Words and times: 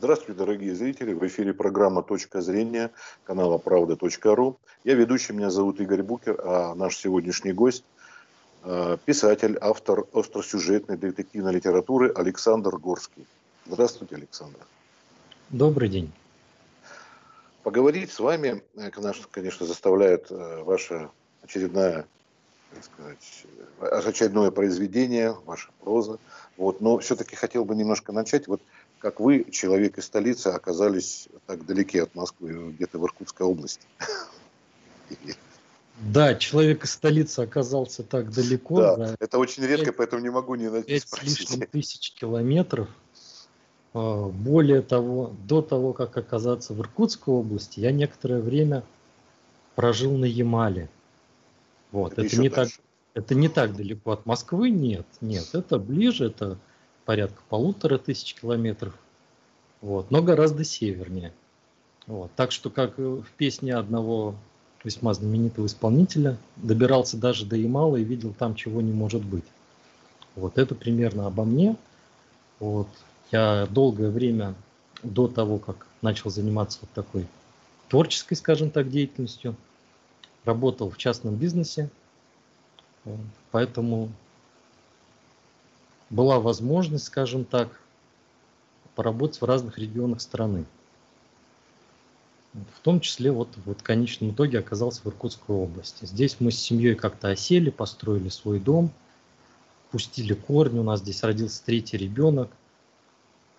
Здравствуйте, 0.00 0.38
дорогие 0.38 0.76
зрители. 0.76 1.12
В 1.12 1.26
эфире 1.26 1.52
программа 1.52 2.04
«Точка 2.04 2.40
зрения» 2.40 2.92
канала 3.24 3.58
«Правда.ру». 3.58 4.56
Я 4.84 4.94
ведущий, 4.94 5.32
меня 5.32 5.50
зовут 5.50 5.80
Игорь 5.80 6.04
Букер, 6.04 6.40
а 6.44 6.76
наш 6.76 6.96
сегодняшний 6.96 7.52
гость 7.52 7.82
э,– 8.62 8.96
писатель, 9.04 9.58
автор 9.60 10.04
остросюжетной 10.12 10.96
детективной 10.96 11.52
литературы 11.52 12.12
Александр 12.14 12.76
Горский. 12.76 13.26
Здравствуйте, 13.66 14.14
Александр. 14.14 14.60
Добрый 15.50 15.88
день. 15.88 16.12
Поговорить 17.64 18.12
с 18.12 18.20
вами, 18.20 18.62
э, 18.76 18.90
конечно, 19.32 19.66
заставляет 19.66 20.30
э, 20.30 20.62
ваша 20.62 21.10
очередная 21.42 22.06
так 22.74 22.84
сказать, 22.84 23.46
очередное 24.06 24.50
произведение, 24.50 25.34
ваша 25.46 25.70
проза. 25.80 26.18
Вот. 26.56 26.80
Но 26.80 26.98
все-таки 26.98 27.34
хотел 27.34 27.64
бы 27.64 27.74
немножко 27.74 28.12
начать. 28.12 28.46
Вот 28.46 28.60
как 28.98 29.20
вы, 29.20 29.46
человек 29.50 29.98
из 29.98 30.04
столицы, 30.04 30.48
оказались 30.48 31.28
так 31.46 31.64
далеки 31.66 31.98
от 31.98 32.14
Москвы, 32.14 32.72
где-то 32.72 32.98
в 32.98 33.04
Иркутской 33.04 33.46
области. 33.46 33.86
Да, 36.00 36.34
человек 36.34 36.84
из 36.84 36.92
столицы 36.92 37.40
оказался 37.40 38.04
так 38.04 38.32
далеко. 38.32 38.96
Да, 38.96 39.16
это 39.18 39.38
очень 39.38 39.64
редко, 39.64 39.86
5, 39.86 39.96
поэтому 39.96 40.22
не 40.22 40.30
могу 40.30 40.54
не 40.54 40.70
найти 40.70 41.00
с 41.00 41.22
лишним 41.22 41.66
тысяч 41.66 42.12
километров. 42.12 42.88
А, 43.94 44.28
более 44.28 44.82
того, 44.82 45.34
до 45.44 45.60
того, 45.60 45.92
как 45.92 46.16
оказаться 46.16 46.72
в 46.72 46.80
Иркутской 46.80 47.34
области, 47.34 47.80
я 47.80 47.90
некоторое 47.90 48.40
время 48.40 48.84
прожил 49.74 50.16
на 50.16 50.24
Ямале. 50.24 50.88
Вот, 51.90 52.12
это, 52.12 52.22
это 52.22 52.40
не 52.40 52.48
так, 52.48 52.68
это 53.14 53.34
не 53.34 53.48
так 53.48 53.74
далеко 53.74 54.12
от 54.12 54.26
Москвы, 54.26 54.70
нет, 54.70 55.06
нет, 55.20 55.48
это 55.52 55.78
ближе, 55.78 56.26
это 56.26 56.58
порядка 57.08 57.40
полутора 57.48 57.96
тысяч 57.96 58.34
километров, 58.34 58.92
вот, 59.80 60.10
но 60.10 60.20
гораздо 60.20 60.62
севернее. 60.62 61.32
Вот. 62.06 62.30
Так 62.36 62.52
что, 62.52 62.68
как 62.68 62.98
в 62.98 63.24
песне 63.38 63.74
одного 63.74 64.34
весьма 64.84 65.14
знаменитого 65.14 65.64
исполнителя, 65.64 66.36
добирался 66.56 67.16
даже 67.16 67.46
до 67.46 67.56
Ямала 67.56 67.96
и 67.96 68.04
видел 68.04 68.34
там, 68.38 68.54
чего 68.54 68.82
не 68.82 68.92
может 68.92 69.24
быть. 69.24 69.46
Вот 70.36 70.58
это 70.58 70.74
примерно 70.74 71.26
обо 71.26 71.44
мне. 71.44 71.76
Вот. 72.60 72.88
Я 73.32 73.66
долгое 73.70 74.10
время 74.10 74.54
до 75.02 75.28
того, 75.28 75.56
как 75.56 75.86
начал 76.02 76.28
заниматься 76.28 76.80
вот 76.82 76.90
такой 76.90 77.26
творческой, 77.88 78.34
скажем 78.34 78.70
так, 78.70 78.90
деятельностью, 78.90 79.56
работал 80.44 80.90
в 80.90 80.98
частном 80.98 81.36
бизнесе, 81.36 81.88
поэтому 83.50 84.10
была 86.10 86.40
возможность, 86.40 87.04
скажем 87.06 87.44
так, 87.44 87.68
поработать 88.94 89.40
в 89.40 89.44
разных 89.44 89.78
регионах 89.78 90.20
страны. 90.20 90.64
В 92.74 92.80
том 92.80 93.00
числе 93.00 93.30
вот, 93.30 93.48
вот 93.66 93.80
в 93.80 93.82
конечном 93.82 94.30
итоге 94.30 94.58
оказался 94.58 95.02
в 95.02 95.06
Иркутской 95.06 95.54
области. 95.54 96.06
Здесь 96.06 96.36
мы 96.40 96.50
с 96.50 96.58
семьей 96.58 96.94
как-то 96.94 97.28
осели, 97.28 97.70
построили 97.70 98.30
свой 98.30 98.58
дом, 98.58 98.90
пустили 99.90 100.34
корни, 100.34 100.78
у 100.78 100.82
нас 100.82 101.00
здесь 101.00 101.22
родился 101.22 101.62
третий 101.64 101.96
ребенок. 101.96 102.50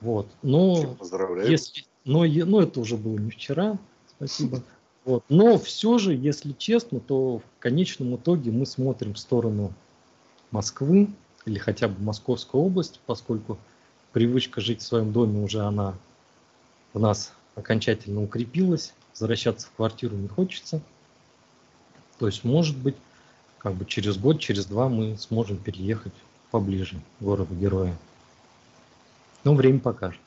Вот. 0.02 0.28
Но, 0.42 0.98
если, 1.46 1.86
но, 2.04 2.26
но 2.26 2.62
это 2.62 2.80
уже 2.80 2.98
было 2.98 3.18
не 3.18 3.32
вчера, 3.32 3.78
спасибо. 4.18 4.64
Вот. 5.06 5.24
Но 5.30 5.58
все 5.58 5.98
же, 5.98 6.14
если 6.14 6.52
честно, 6.52 7.00
то 7.00 7.40
в 7.40 7.44
конечном 7.60 8.18
итоге 8.18 8.52
мы 8.52 8.66
смотрим 8.68 9.14
в 9.14 9.18
сторону 9.18 9.74
Москвы, 10.52 11.08
или 11.50 11.58
хотя 11.58 11.88
бы 11.88 12.02
Московскую 12.02 12.64
область, 12.64 13.00
поскольку 13.08 13.58
привычка 14.14 14.62
жить 14.62 14.82
в 14.82 14.86
своем 14.86 15.12
доме 15.12 15.44
уже 15.44 15.62
она 15.62 15.96
у 16.94 17.00
нас 17.00 17.34
окончательно 17.56 18.24
укрепилась, 18.24 18.94
возвращаться 19.14 19.68
в 19.68 19.72
квартиру 19.72 20.16
не 20.16 20.28
хочется. 20.28 20.82
То 22.20 22.28
есть, 22.28 22.44
может 22.44 22.78
быть, 22.78 22.96
как 23.58 23.74
бы 23.74 23.86
через 23.86 24.18
год, 24.18 24.40
через 24.40 24.66
два 24.66 24.90
мы 24.90 25.18
сможем 25.18 25.58
переехать 25.58 26.14
поближе 26.52 26.96
к 27.20 27.24
городу 27.24 27.56
героя. 27.56 27.98
Но 29.44 29.56
время 29.56 29.80
покажет. 29.80 30.22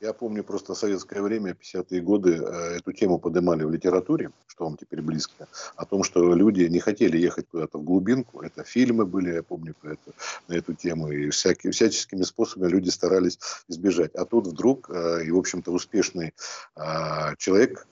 Я 0.00 0.12
помню 0.12 0.44
просто 0.44 0.74
советское 0.74 1.20
время, 1.22 1.52
50-е 1.52 2.00
годы, 2.00 2.36
э, 2.36 2.76
эту 2.76 2.92
тему 2.92 3.18
поднимали 3.18 3.64
в 3.64 3.70
литературе, 3.70 4.30
что 4.46 4.64
вам 4.64 4.76
теперь 4.76 5.02
близко, 5.02 5.48
о 5.74 5.84
том, 5.84 6.04
что 6.04 6.34
люди 6.34 6.62
не 6.62 6.78
хотели 6.78 7.18
ехать 7.18 7.48
куда-то 7.50 7.78
в 7.78 7.84
глубинку. 7.84 8.40
Это 8.42 8.62
фильмы 8.62 9.06
были, 9.06 9.34
я 9.34 9.42
помню, 9.42 9.74
про 9.80 9.92
это, 9.92 10.12
на 10.46 10.54
эту 10.54 10.74
тему. 10.74 11.10
И 11.10 11.30
всякие, 11.30 11.72
всяческими 11.72 12.22
способами 12.22 12.70
люди 12.70 12.90
старались 12.90 13.38
избежать. 13.68 14.14
А 14.14 14.24
тут 14.24 14.46
вдруг, 14.46 14.88
э, 14.88 15.24
и, 15.24 15.32
в 15.32 15.38
общем-то, 15.38 15.72
успешный 15.72 16.32
э, 16.76 17.36
человек 17.36 17.86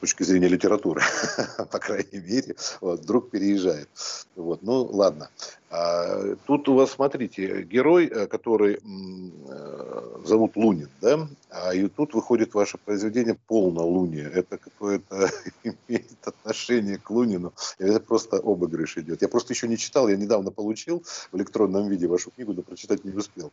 точки 0.00 0.22
зрения 0.22 0.48
литературы, 0.48 1.02
по 1.72 1.78
крайней 1.78 2.20
мере, 2.20 2.56
вот, 2.80 3.00
вдруг 3.00 3.30
переезжает. 3.30 3.88
Вот, 4.36 4.62
ну, 4.62 4.84
ладно. 4.84 5.30
А, 5.70 6.34
тут 6.46 6.68
у 6.68 6.74
вас, 6.74 6.92
смотрите, 6.92 7.62
герой, 7.62 8.06
э, 8.06 8.26
который 8.26 8.76
э, 8.76 10.24
зовут 10.24 10.56
Лунин, 10.56 10.88
да, 11.00 11.28
а 11.50 11.74
и 11.74 11.88
тут 11.88 12.14
выходит 12.14 12.54
ваше 12.54 12.78
произведение 12.78 13.36
«Полнолуние». 13.46 14.30
Это 14.30 14.56
какое-то 14.56 15.30
имеет 15.64 16.06
отношение 16.22 16.98
к 16.98 17.10
Лунину. 17.10 17.52
Это 17.78 18.00
просто 18.00 18.36
обыгрыш 18.36 18.96
идет. 18.98 19.22
Я 19.22 19.28
просто 19.28 19.52
еще 19.52 19.68
не 19.68 19.76
читал, 19.76 20.08
я 20.08 20.16
недавно 20.16 20.50
получил 20.50 21.04
в 21.32 21.36
электронном 21.36 21.88
виде 21.88 22.06
вашу 22.06 22.30
книгу, 22.30 22.54
но 22.54 22.62
прочитать 22.62 23.04
не 23.04 23.10
успел. 23.10 23.52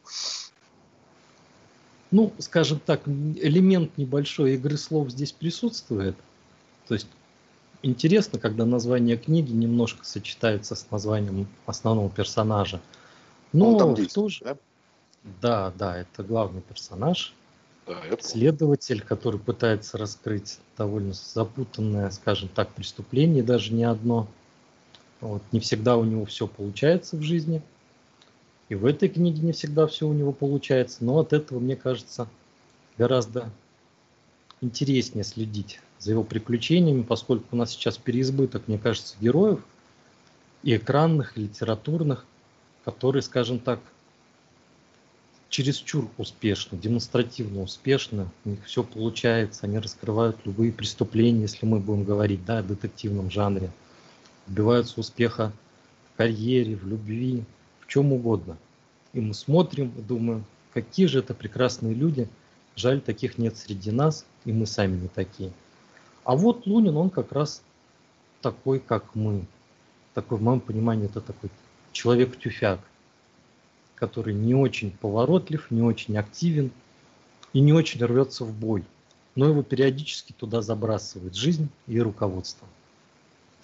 Ну, 2.12 2.32
скажем 2.40 2.80
так, 2.86 3.02
элемент 3.08 3.98
небольшой 3.98 4.54
игры 4.54 4.78
слов 4.78 5.10
здесь 5.10 5.34
присутствует. 5.34 6.16
То 6.88 6.94
есть 6.94 7.08
интересно, 7.82 8.40
когда 8.40 8.66
название 8.66 9.18
книги 9.18 9.52
немножко 9.52 10.06
сочетается 10.06 10.76
с 10.76 10.90
названием 10.92 11.48
основного 11.66 12.10
персонажа. 12.10 12.82
Но 13.54 13.74
Он 13.74 13.96
там 13.96 14.08
тоже... 14.08 14.44
да? 14.44 14.58
Да, 15.42 15.74
да, 15.78 15.98
это 15.98 16.24
главный 16.24 16.62
персонаж. 16.62 17.34
Да, 17.88 18.02
Следователь, 18.20 19.02
который 19.02 19.40
пытается 19.40 19.98
раскрыть 19.98 20.60
довольно 20.78 21.14
запутанное, 21.14 22.10
скажем 22.10 22.50
так, 22.50 22.70
преступление, 22.74 23.44
даже 23.44 23.74
не 23.74 23.84
одно. 23.84 24.28
Вот, 25.22 25.42
не 25.52 25.60
всегда 25.60 25.98
у 25.98 26.04
него 26.04 26.26
все 26.26 26.48
получается 26.48 27.16
в 27.16 27.22
жизни. 27.22 27.62
И 28.70 28.76
в 28.76 28.86
этой 28.86 29.10
книге 29.10 29.42
не 29.42 29.52
всегда 29.52 29.86
все 29.88 30.08
у 30.08 30.14
него 30.14 30.32
получается. 30.32 31.04
Но 31.06 31.20
от 31.20 31.34
этого, 31.34 31.60
мне 31.60 31.76
кажется, 31.76 32.28
гораздо 32.98 33.52
интереснее 34.66 35.24
следить 35.24 35.80
за 36.00 36.12
его 36.12 36.24
приключениями, 36.24 37.04
поскольку 37.04 37.46
у 37.52 37.56
нас 37.56 37.72
сейчас 37.72 37.98
переизбыток, 37.98 38.68
мне 38.68 38.78
кажется, 38.78 39.16
героев 39.22 39.60
и 40.64 40.76
экранных, 40.76 41.38
и 41.38 41.42
литературных, 41.42 42.26
которые, 42.84 43.22
скажем 43.22 43.60
так, 43.60 43.80
чересчур 45.50 46.10
успешны, 46.18 46.78
демонстративно 46.78 47.62
успешны, 47.62 48.28
у 48.44 48.50
них 48.50 48.66
все 48.66 48.84
получается, 48.84 49.66
они 49.66 49.78
раскрывают 49.80 50.38
любые 50.44 50.72
преступления, 50.72 51.44
если 51.44 51.66
мы 51.66 51.80
будем 51.80 52.04
говорить 52.04 52.44
да, 52.46 52.60
о 52.60 52.64
детективном 52.64 53.32
жанре, 53.32 53.72
добиваются 54.48 55.00
успеха 55.00 55.54
в 56.12 56.18
карьере, 56.18 56.76
в 56.76 56.88
любви, 56.88 57.44
в 57.80 57.88
чем 57.88 58.12
угодно. 58.12 58.58
И 59.14 59.22
мы 59.22 59.34
смотрим 59.34 59.94
и 59.98 60.02
думаем, 60.02 60.44
какие 60.74 61.06
же 61.06 61.20
это 61.20 61.34
прекрасные 61.34 61.94
люди, 61.94 62.28
жаль, 62.76 63.02
таких 63.02 63.38
нет 63.38 63.58
среди 63.58 63.92
нас, 63.92 64.26
и 64.46 64.52
мы 64.52 64.66
сами 64.66 64.98
не 64.98 65.08
такие. 65.08 65.52
А 66.24 66.36
вот 66.36 66.66
Лунин, 66.66 66.98
он 66.98 67.10
как 67.10 67.32
раз 67.32 67.62
такой, 68.42 68.80
как 68.80 69.16
мы. 69.16 69.46
Такой, 70.14 70.38
в 70.38 70.42
моем 70.42 70.60
понимании, 70.60 71.06
это 71.06 71.22
такой 71.22 71.50
человек-тюфяк, 71.92 72.80
который 73.96 74.34
не 74.34 74.56
очень 74.56 74.92
поворотлив, 74.92 75.70
не 75.72 75.82
очень 75.82 76.18
активен 76.18 76.72
и 77.54 77.60
не 77.60 77.74
очень 77.74 78.04
рвется 78.04 78.46
в 78.46 78.54
бой. 78.54 78.84
Но 79.36 79.48
его 79.48 79.64
периодически 79.64 80.34
туда 80.34 80.62
забрасывает 80.62 81.36
жизнь 81.36 81.70
и 81.88 82.00
руководство. 82.00 82.68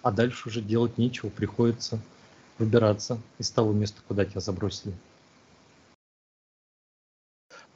А 0.03 0.11
дальше 0.11 0.49
уже 0.49 0.61
делать 0.61 0.97
нечего, 0.97 1.29
приходится 1.29 1.99
выбираться 2.57 3.19
из 3.37 3.49
того 3.49 3.71
места, 3.71 4.01
куда 4.07 4.25
тебя 4.25 4.41
забросили. 4.41 4.93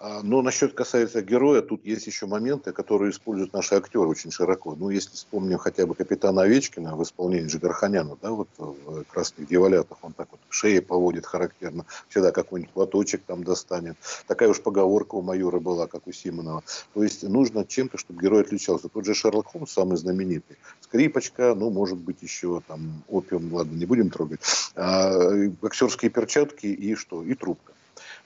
А, 0.08 0.22
но 0.22 0.44
насчет 0.44 0.74
касается 0.74 1.24
героя, 1.24 1.64
тут 1.64 1.84
есть 1.84 2.06
еще 2.06 2.28
моменты, 2.28 2.72
которые 2.74 3.10
используют 3.10 3.54
наши 3.54 3.74
актеры 3.74 4.08
очень 4.08 4.30
широко. 4.30 4.76
Ну, 4.76 4.92
если 4.92 5.16
вспомним 5.16 5.58
хотя 5.58 5.88
бы 5.88 5.96
капитана 5.96 6.44
Овечкина 6.44 6.96
в 6.96 7.02
исполнении 7.02 7.48
Джигарханяна, 7.48 8.16
да, 8.22 8.30
вот 8.30 8.48
в 8.60 9.04
«Красных 9.06 9.48
дьяволятах», 9.48 9.98
он 10.04 10.14
так 10.14 10.28
вот 10.30 10.40
шеи 10.50 10.78
поводит 10.78 11.26
характерно, 11.26 11.88
всегда 12.08 12.32
какой-нибудь 12.32 12.72
платочек 12.72 13.24
там 13.26 13.44
достанет. 13.44 13.98
Такая 14.28 14.50
уж 14.50 14.62
поговорка 14.62 15.16
у 15.16 15.24
майора 15.24 15.60
была, 15.60 15.88
как 15.88 16.06
у 16.06 16.12
Симонова. 16.12 16.62
То 16.94 17.02
есть 17.02 17.24
нужно 17.24 17.66
чем-то, 17.66 17.98
чтобы 17.98 18.22
герой 18.22 18.42
отличался. 18.42 18.90
Тот 18.90 19.06
же 19.06 19.16
Шерлок 19.16 19.48
Холмс, 19.48 19.72
самый 19.72 19.98
знаменитый. 19.98 20.58
Скрипочка, 20.82 21.56
ну, 21.56 21.72
может 21.72 21.98
быть, 21.98 22.22
еще 22.22 22.62
там 22.68 23.04
опиум, 23.08 23.52
ладно, 23.52 23.76
не 23.76 23.86
будем 23.86 24.12
трогать. 24.12 24.42
А, 24.76 25.32
актерские 25.64 26.12
перчатки 26.12 26.68
и 26.68 26.94
что? 26.94 27.24
И 27.24 27.34
трубка. 27.34 27.74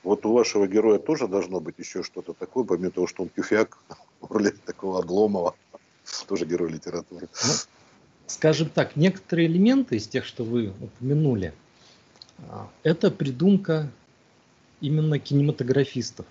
Вот 0.04 0.26
у 0.26 0.34
вашего 0.34 0.68
героя 0.68 0.98
тоже 0.98 1.28
должно 1.28 1.60
быть 1.60 1.78
еще 1.78 2.04
что-то 2.04 2.34
такое, 2.34 2.64
помимо 2.64 2.92
того, 2.92 3.08
что 3.08 3.24
он 3.24 3.30
тюфяк 3.30 3.78
в 4.22 4.32
роли 4.32 4.50
такого 4.66 5.00
Обломова, 5.00 5.56
тоже 6.28 6.46
герой 6.46 6.72
литературы. 6.72 7.28
Ну, 7.46 7.54
скажем 8.28 8.70
так, 8.70 8.96
некоторые 8.96 9.48
элементы 9.48 9.98
из 9.98 10.08
тех, 10.08 10.26
что 10.26 10.44
вы 10.44 10.74
упомянули, 10.82 11.54
а, 12.48 12.70
это 12.84 13.12
придумка 13.12 13.90
именно 14.82 15.20
кинематографистов. 15.20 16.26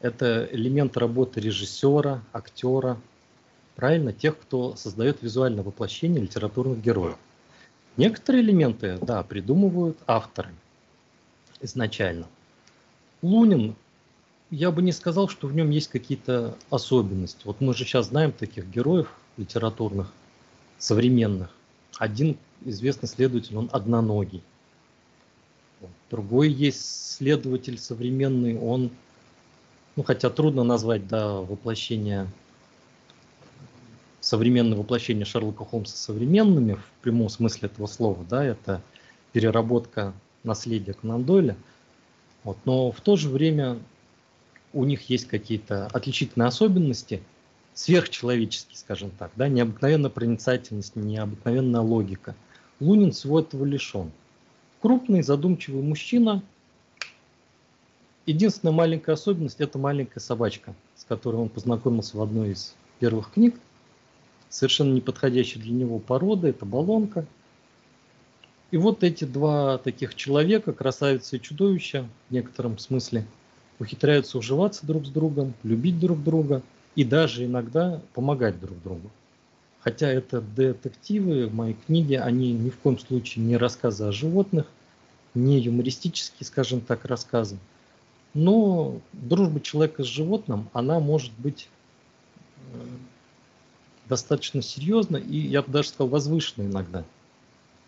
Это 0.00 0.48
элемент 0.50 0.96
работы 0.96 1.40
режиссера, 1.40 2.22
актера, 2.32 3.00
правильно, 3.76 4.12
тех, 4.12 4.38
кто 4.38 4.76
создает 4.76 5.22
визуальное 5.22 5.62
воплощение 5.62 6.20
литературных 6.20 6.80
героев. 6.80 7.16
Некоторые 7.96 8.42
элементы, 8.42 8.98
да, 9.00 9.22
придумывают 9.22 9.98
авторы 10.06 10.50
изначально. 11.60 12.26
Лунин, 13.26 13.74
я 14.50 14.70
бы 14.70 14.82
не 14.82 14.92
сказал, 14.92 15.28
что 15.28 15.48
в 15.48 15.54
нем 15.54 15.70
есть 15.70 15.88
какие-то 15.88 16.56
особенности. 16.70 17.40
Вот 17.44 17.60
мы 17.60 17.74
же 17.74 17.84
сейчас 17.84 18.06
знаем 18.06 18.30
таких 18.30 18.68
героев 18.68 19.12
литературных, 19.36 20.12
современных. 20.78 21.50
Один 21.98 22.36
известный 22.64 23.08
следователь, 23.08 23.56
он 23.56 23.68
одноногий. 23.72 24.42
Другой 26.08 26.50
есть 26.50 27.16
следователь 27.16 27.78
современный, 27.78 28.56
он, 28.56 28.90
ну 29.96 30.04
хотя 30.04 30.30
трудно 30.30 30.62
назвать, 30.62 31.08
да, 31.08 31.40
воплощение, 31.40 32.28
современное 34.20 34.78
воплощение 34.78 35.24
Шерлока 35.24 35.64
Холмса 35.64 35.96
современными 35.96 36.74
в 36.74 37.02
прямом 37.02 37.28
смысле 37.28 37.68
этого 37.68 37.86
слова, 37.86 38.24
да, 38.28 38.44
это 38.44 38.80
переработка 39.32 40.14
наследия 40.44 40.94
Конан 40.94 41.24
Дойля. 41.24 41.56
Вот, 42.46 42.58
но 42.64 42.92
в 42.92 43.00
то 43.00 43.16
же 43.16 43.28
время 43.28 43.76
у 44.72 44.84
них 44.84 45.10
есть 45.10 45.26
какие-то 45.26 45.88
отличительные 45.88 46.46
особенности, 46.46 47.20
сверхчеловеческие, 47.74 48.78
скажем 48.78 49.10
так, 49.10 49.32
да, 49.34 49.48
необыкновенная 49.48 50.10
проницательность, 50.10 50.94
необыкновенная 50.94 51.80
логика. 51.80 52.36
Лунин 52.78 53.10
всего 53.10 53.40
этого 53.40 53.64
лишен. 53.64 54.12
Крупный, 54.80 55.22
задумчивый 55.22 55.82
мужчина. 55.82 56.40
Единственная 58.26 58.72
маленькая 58.72 59.14
особенность– 59.14 59.56
это 59.60 59.76
маленькая 59.80 60.20
собачка, 60.20 60.72
с 60.94 61.02
которой 61.02 61.36
он 61.36 61.48
познакомился 61.48 62.16
в 62.16 62.22
одной 62.22 62.52
из 62.52 62.76
первых 63.00 63.32
книг. 63.32 63.56
Совершенно 64.50 64.94
неподходящая 64.94 65.64
для 65.64 65.72
него 65.72 65.98
порода– 65.98 66.46
это 66.48 66.64
баллонка. 66.64 67.26
И 68.70 68.76
вот 68.76 69.04
эти 69.04 69.24
два 69.24 69.78
таких 69.78 70.14
человека, 70.14 70.72
красавица 70.72 71.36
и 71.36 71.40
чудовище, 71.40 72.08
в 72.28 72.32
некотором 72.32 72.78
смысле, 72.78 73.24
ухитряются 73.78 74.38
уживаться 74.38 74.86
друг 74.86 75.06
с 75.06 75.08
другом, 75.08 75.54
любить 75.62 76.00
друг 76.00 76.22
друга 76.22 76.62
и 76.94 77.04
даже 77.04 77.44
иногда 77.44 78.00
помогать 78.14 78.58
друг 78.60 78.82
другу. 78.82 79.10
Хотя 79.80 80.08
это 80.08 80.40
детективы 80.40 81.46
в 81.46 81.54
моей 81.54 81.74
книге, 81.86 82.20
они 82.20 82.52
ни 82.52 82.70
в 82.70 82.78
коем 82.78 82.98
случае 82.98 83.44
не 83.44 83.56
рассказы 83.56 84.04
о 84.04 84.12
животных, 84.12 84.66
не 85.34 85.60
юмористические, 85.60 86.44
скажем 86.46 86.80
так, 86.80 87.04
рассказы. 87.04 87.58
Но 88.34 89.00
дружба 89.12 89.60
человека 89.60 90.02
с 90.02 90.06
животным, 90.06 90.68
она 90.72 90.98
может 90.98 91.32
быть 91.38 91.68
э, 92.72 92.78
достаточно 94.08 94.60
серьезна 94.60 95.18
и, 95.18 95.38
я 95.38 95.62
бы 95.62 95.70
даже 95.70 95.90
сказал, 95.90 96.08
возвышена 96.08 96.64
иногда. 96.64 97.04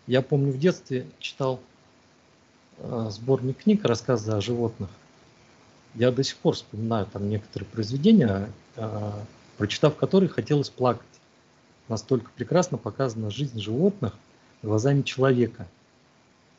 Я 0.09 0.23
помню, 0.23 0.51
в 0.51 0.57
детстве 0.57 1.05
читал 1.19 1.59
э, 2.79 3.09
сборник 3.11 3.57
книг, 3.59 3.85
рассказы 3.85 4.31
о 4.31 4.41
животных. 4.41 4.89
Я 5.93 6.09
до 6.11 6.23
сих 6.23 6.37
пор 6.37 6.55
вспоминаю 6.55 7.05
там 7.05 7.29
некоторые 7.29 7.69
произведения, 7.69 8.51
э, 8.75 9.11
прочитав 9.59 9.95
которые 9.97 10.27
хотелось 10.27 10.71
плакать 10.71 11.05
настолько 11.89 12.31
прекрасно 12.35 12.79
показана 12.79 13.29
жизнь 13.29 13.59
животных 13.59 14.15
глазами 14.63 15.03
человека. 15.03 15.67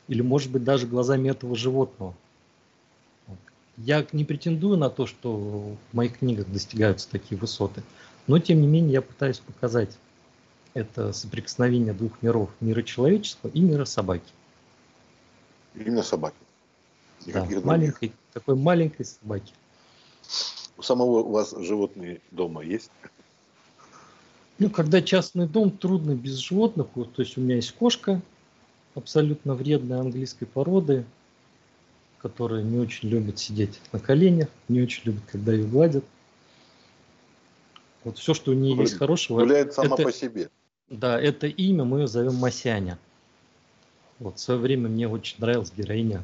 Или, 0.07 0.21
может 0.21 0.49
быть, 0.49 0.63
даже 0.63 0.87
глазами 0.87 1.27
этого 1.27 1.53
животного. 1.53 2.15
Я 3.75 4.07
не 4.13 4.23
претендую 4.23 4.77
на 4.77 4.89
то, 4.89 5.05
что 5.05 5.75
в 5.91 5.93
моих 5.93 6.19
книгах 6.19 6.47
достигаются 6.47 7.09
такие 7.09 7.37
высоты, 7.37 7.83
но, 8.27 8.39
тем 8.39 8.61
не 8.61 8.67
менее, 8.67 8.93
я 8.93 9.01
пытаюсь 9.01 9.39
показать 9.39 9.89
это 10.73 11.13
соприкосновение 11.13 11.93
двух 11.93 12.21
миров, 12.21 12.49
мира 12.59 12.81
человеческого 12.81 13.49
и 13.49 13.59
мира 13.61 13.85
собаки. 13.85 14.31
Именно 15.75 16.03
собаки. 16.03 16.35
да, 17.25 17.45
маленькой, 17.63 18.13
такой 18.33 18.55
маленькой 18.55 19.05
собаки. 19.05 19.53
У 20.77 20.81
самого 20.81 21.19
у 21.19 21.31
вас 21.31 21.53
животные 21.57 22.21
дома 22.31 22.63
есть? 22.63 22.91
Ну, 24.59 24.69
когда 24.69 25.01
частный 25.01 25.47
дом, 25.47 25.71
трудно 25.71 26.15
без 26.15 26.35
животных. 26.35 26.87
Вот, 26.95 27.13
то 27.13 27.21
есть 27.21 27.37
у 27.37 27.41
меня 27.41 27.55
есть 27.55 27.71
кошка, 27.73 28.21
абсолютно 28.95 29.55
вредная 29.55 29.99
английской 29.99 30.45
породы, 30.45 31.05
которая 32.19 32.63
не 32.63 32.77
очень 32.77 33.09
любит 33.09 33.39
сидеть 33.39 33.81
на 33.91 33.99
коленях, 33.99 34.49
не 34.67 34.81
очень 34.81 35.03
любит, 35.05 35.23
когда 35.31 35.53
ее 35.53 35.65
гладят. 35.65 36.03
Вот 38.03 38.17
все, 38.17 38.33
что 38.33 38.51
у 38.51 38.53
нее 38.53 38.75
есть 38.77 38.97
хорошего. 38.97 39.39
Гуляет 39.39 39.73
сама 39.73 39.95
это, 39.95 40.03
по 40.03 40.11
себе. 40.11 40.49
Да, 40.91 41.17
это 41.17 41.47
имя 41.47 41.85
мы 41.85 42.01
ее 42.01 42.07
зовем 42.07 42.35
Масяня. 42.35 42.99
Вот 44.19 44.37
в 44.37 44.41
свое 44.41 44.59
время 44.59 44.89
мне 44.89 45.07
очень 45.07 45.37
нравилась 45.39 45.71
героиня 45.75 46.21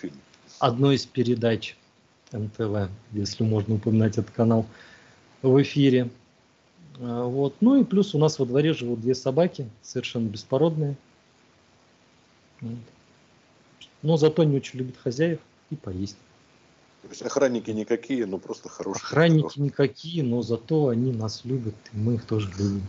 Фильм. 0.00 0.14
одной 0.58 0.96
из 0.96 1.04
передач 1.04 1.76
НТВ, 2.32 2.90
если 3.12 3.44
можно 3.44 3.74
упоминать 3.74 4.16
этот 4.16 4.30
канал 4.30 4.66
в 5.42 5.60
эфире. 5.60 6.08
А, 6.98 7.24
вот. 7.24 7.56
Ну 7.60 7.78
и 7.78 7.84
плюс 7.84 8.14
у 8.14 8.18
нас 8.18 8.38
во 8.38 8.46
дворе 8.46 8.72
живут 8.72 9.02
две 9.02 9.14
собаки, 9.14 9.68
совершенно 9.82 10.26
беспородные. 10.26 10.96
Но 14.00 14.16
зато 14.16 14.42
не 14.44 14.56
очень 14.56 14.78
любят 14.78 14.96
хозяев 14.96 15.38
и 15.68 15.76
поесть. 15.76 16.16
То 17.02 17.08
есть 17.08 17.20
охранники 17.20 17.70
никакие, 17.70 18.24
но 18.24 18.38
просто 18.38 18.70
хорошие. 18.70 19.02
Охранники 19.02 19.60
никакие, 19.60 20.22
но 20.22 20.40
зато 20.40 20.88
они 20.88 21.12
нас 21.12 21.44
любят, 21.44 21.74
и 21.92 21.96
мы 21.98 22.14
их 22.14 22.24
тоже 22.24 22.50
любим. 22.58 22.82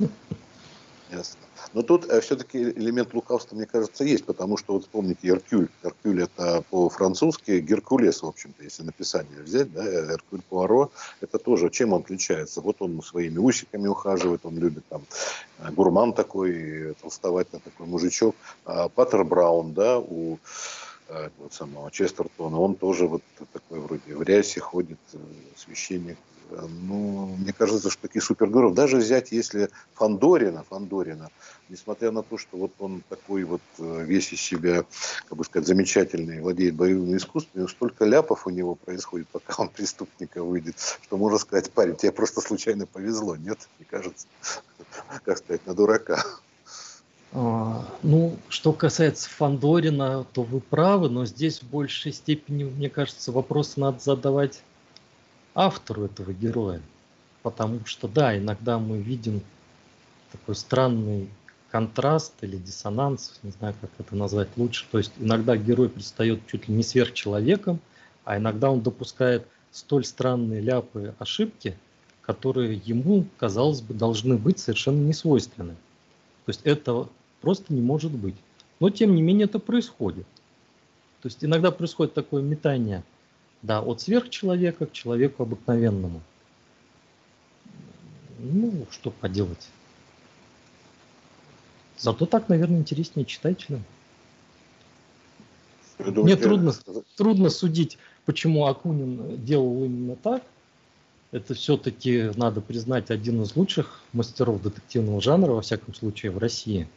Ясно. 1.10 1.40
Но 1.72 1.82
тут 1.82 2.08
э, 2.08 2.20
все-таки 2.20 2.58
элемент 2.58 3.14
лукавства, 3.14 3.54
мне 3.54 3.66
кажется, 3.66 4.04
есть, 4.04 4.24
потому 4.24 4.56
что 4.56 4.74
вот 4.74 4.82
вспомните 4.82 5.28
Эркюль. 5.28 5.68
Эркюль 5.82 6.22
это 6.22 6.62
по-французски 6.70 7.60
Геркулес, 7.60 8.22
в 8.22 8.26
общем-то, 8.26 8.62
если 8.62 8.82
написание 8.82 9.42
взять, 9.42 9.72
да, 9.72 9.84
Эркюль 9.84 10.42
Пуаро, 10.48 10.90
это 11.20 11.38
тоже, 11.38 11.70
чем 11.70 11.92
он 11.92 12.02
отличается? 12.02 12.60
Вот 12.60 12.76
он 12.80 13.02
своими 13.02 13.38
усиками 13.38 13.88
ухаживает, 13.88 14.40
он 14.44 14.58
любит 14.58 14.84
там 14.88 15.02
э, 15.58 15.70
гурман 15.72 16.12
такой, 16.12 16.94
толстовать 17.00 17.52
на 17.52 17.60
такой 17.60 17.86
мужичок. 17.86 18.34
А 18.64 18.88
Паттер 18.88 19.24
Браун, 19.24 19.72
да, 19.72 19.98
у 19.98 20.38
э, 21.10 21.30
вот 21.38 21.52
самого 21.52 21.90
Честертона, 21.90 22.58
он 22.58 22.74
тоже 22.74 23.06
вот 23.06 23.22
такой 23.52 23.80
вроде 23.80 24.16
в 24.16 24.22
рясе 24.22 24.60
ходит, 24.60 24.98
священник, 25.56 26.16
ну, 26.50 27.36
мне 27.38 27.52
кажется, 27.52 27.90
что 27.90 28.02
таких 28.02 28.22
супергероев, 28.22 28.74
даже 28.74 28.96
взять, 28.96 29.32
если 29.32 29.70
Фандорина, 29.94 30.64
Фандорина, 30.64 31.30
несмотря 31.68 32.10
на 32.10 32.22
то, 32.22 32.38
что 32.38 32.56
вот 32.56 32.72
он 32.78 33.02
такой 33.08 33.44
вот 33.44 33.60
э, 33.78 34.04
весь 34.04 34.32
из 34.32 34.40
себя, 34.40 34.84
как 35.28 35.38
бы 35.38 35.44
сказать, 35.44 35.68
замечательный, 35.68 36.40
владеет 36.40 36.74
боевыми 36.74 37.16
искусствами, 37.16 37.66
столько 37.66 38.04
ляпов 38.04 38.46
у 38.46 38.50
него 38.50 38.74
происходит, 38.74 39.28
пока 39.28 39.62
он 39.62 39.68
преступника 39.74 40.42
выйдет, 40.42 40.76
что 41.02 41.16
можно 41.16 41.38
сказать, 41.38 41.70
парень, 41.70 41.96
тебе 41.96 42.12
просто 42.12 42.40
случайно 42.40 42.86
повезло, 42.86 43.36
нет? 43.36 43.68
Мне 43.78 43.86
кажется, 43.88 44.26
как 45.24 45.38
сказать, 45.38 45.64
на 45.66 45.74
дурака. 45.74 46.24
А, 47.32 47.86
ну, 48.02 48.36
что 48.48 48.72
касается 48.72 49.30
Фандорина, 49.30 50.26
то 50.32 50.42
вы 50.42 50.60
правы, 50.60 51.08
но 51.08 51.26
здесь 51.26 51.62
в 51.62 51.70
большей 51.70 52.12
степени, 52.12 52.64
мне 52.64 52.90
кажется, 52.90 53.30
вопросы 53.30 53.78
надо 53.78 54.00
задавать 54.00 54.62
автору 55.54 56.06
этого 56.06 56.32
героя. 56.32 56.80
Потому 57.42 57.80
что, 57.86 58.08
да, 58.08 58.36
иногда 58.36 58.78
мы 58.78 58.98
видим 58.98 59.42
такой 60.32 60.54
странный 60.56 61.28
контраст 61.70 62.34
или 62.42 62.56
диссонанс, 62.56 63.38
не 63.42 63.52
знаю, 63.52 63.74
как 63.80 63.90
это 63.98 64.16
назвать 64.16 64.48
лучше. 64.56 64.86
То 64.90 64.98
есть 64.98 65.12
иногда 65.18 65.56
герой 65.56 65.88
предстает 65.88 66.40
чуть 66.48 66.68
ли 66.68 66.74
не 66.74 66.82
сверхчеловеком, 66.82 67.78
а 68.24 68.38
иногда 68.38 68.70
он 68.70 68.80
допускает 68.80 69.46
столь 69.70 70.04
странные 70.04 70.60
ляпы, 70.60 71.14
ошибки, 71.20 71.76
которые 72.22 72.80
ему, 72.84 73.24
казалось 73.38 73.82
бы, 73.82 73.94
должны 73.94 74.36
быть 74.36 74.58
совершенно 74.58 75.00
несвойственны. 75.00 75.74
То 76.44 76.48
есть 76.48 76.60
это 76.64 77.08
просто 77.40 77.72
не 77.72 77.80
может 77.80 78.12
быть. 78.12 78.36
Но 78.80 78.90
тем 78.90 79.14
не 79.14 79.22
менее 79.22 79.44
это 79.44 79.58
происходит. 79.58 80.26
То 81.22 81.28
есть 81.28 81.44
иногда 81.44 81.70
происходит 81.70 82.14
такое 82.14 82.42
метание– 82.42 83.02
да, 83.62 83.80
от 83.80 84.00
сверхчеловека 84.00 84.86
к 84.86 84.92
человеку 84.92 85.42
обыкновенному. 85.42 86.22
Ну, 88.38 88.86
что 88.90 89.10
поделать. 89.10 89.68
Зато 91.98 92.24
так, 92.24 92.48
наверное, 92.48 92.78
интереснее 92.78 93.26
читателям. 93.26 93.84
Думаете, 95.98 96.22
Мне 96.22 96.36
трудно, 96.36 96.72
трудно 97.16 97.50
судить, 97.50 97.98
почему 98.24 98.64
Акунин 98.64 99.44
делал 99.44 99.84
именно 99.84 100.16
так. 100.16 100.42
Это 101.30 101.52
все-таки, 101.52 102.30
надо 102.36 102.62
признать, 102.62 103.10
один 103.10 103.42
из 103.42 103.54
лучших 103.54 104.00
мастеров 104.14 104.62
детективного 104.62 105.20
жанра, 105.20 105.52
во 105.52 105.60
всяком 105.60 105.92
случае, 105.94 106.32
в 106.32 106.38
России. 106.38 106.88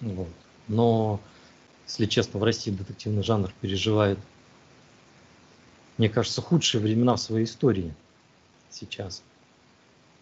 Вот. 0.00 0.28
Но, 0.68 1.20
если 1.86 2.06
честно, 2.06 2.40
в 2.40 2.44
России 2.44 2.70
детективный 2.70 3.22
жанр 3.22 3.52
переживает, 3.60 4.18
мне 5.98 6.08
кажется, 6.08 6.42
худшие 6.42 6.80
времена 6.80 7.16
в 7.16 7.20
своей 7.20 7.46
истории 7.46 7.94
сейчас. 8.70 9.22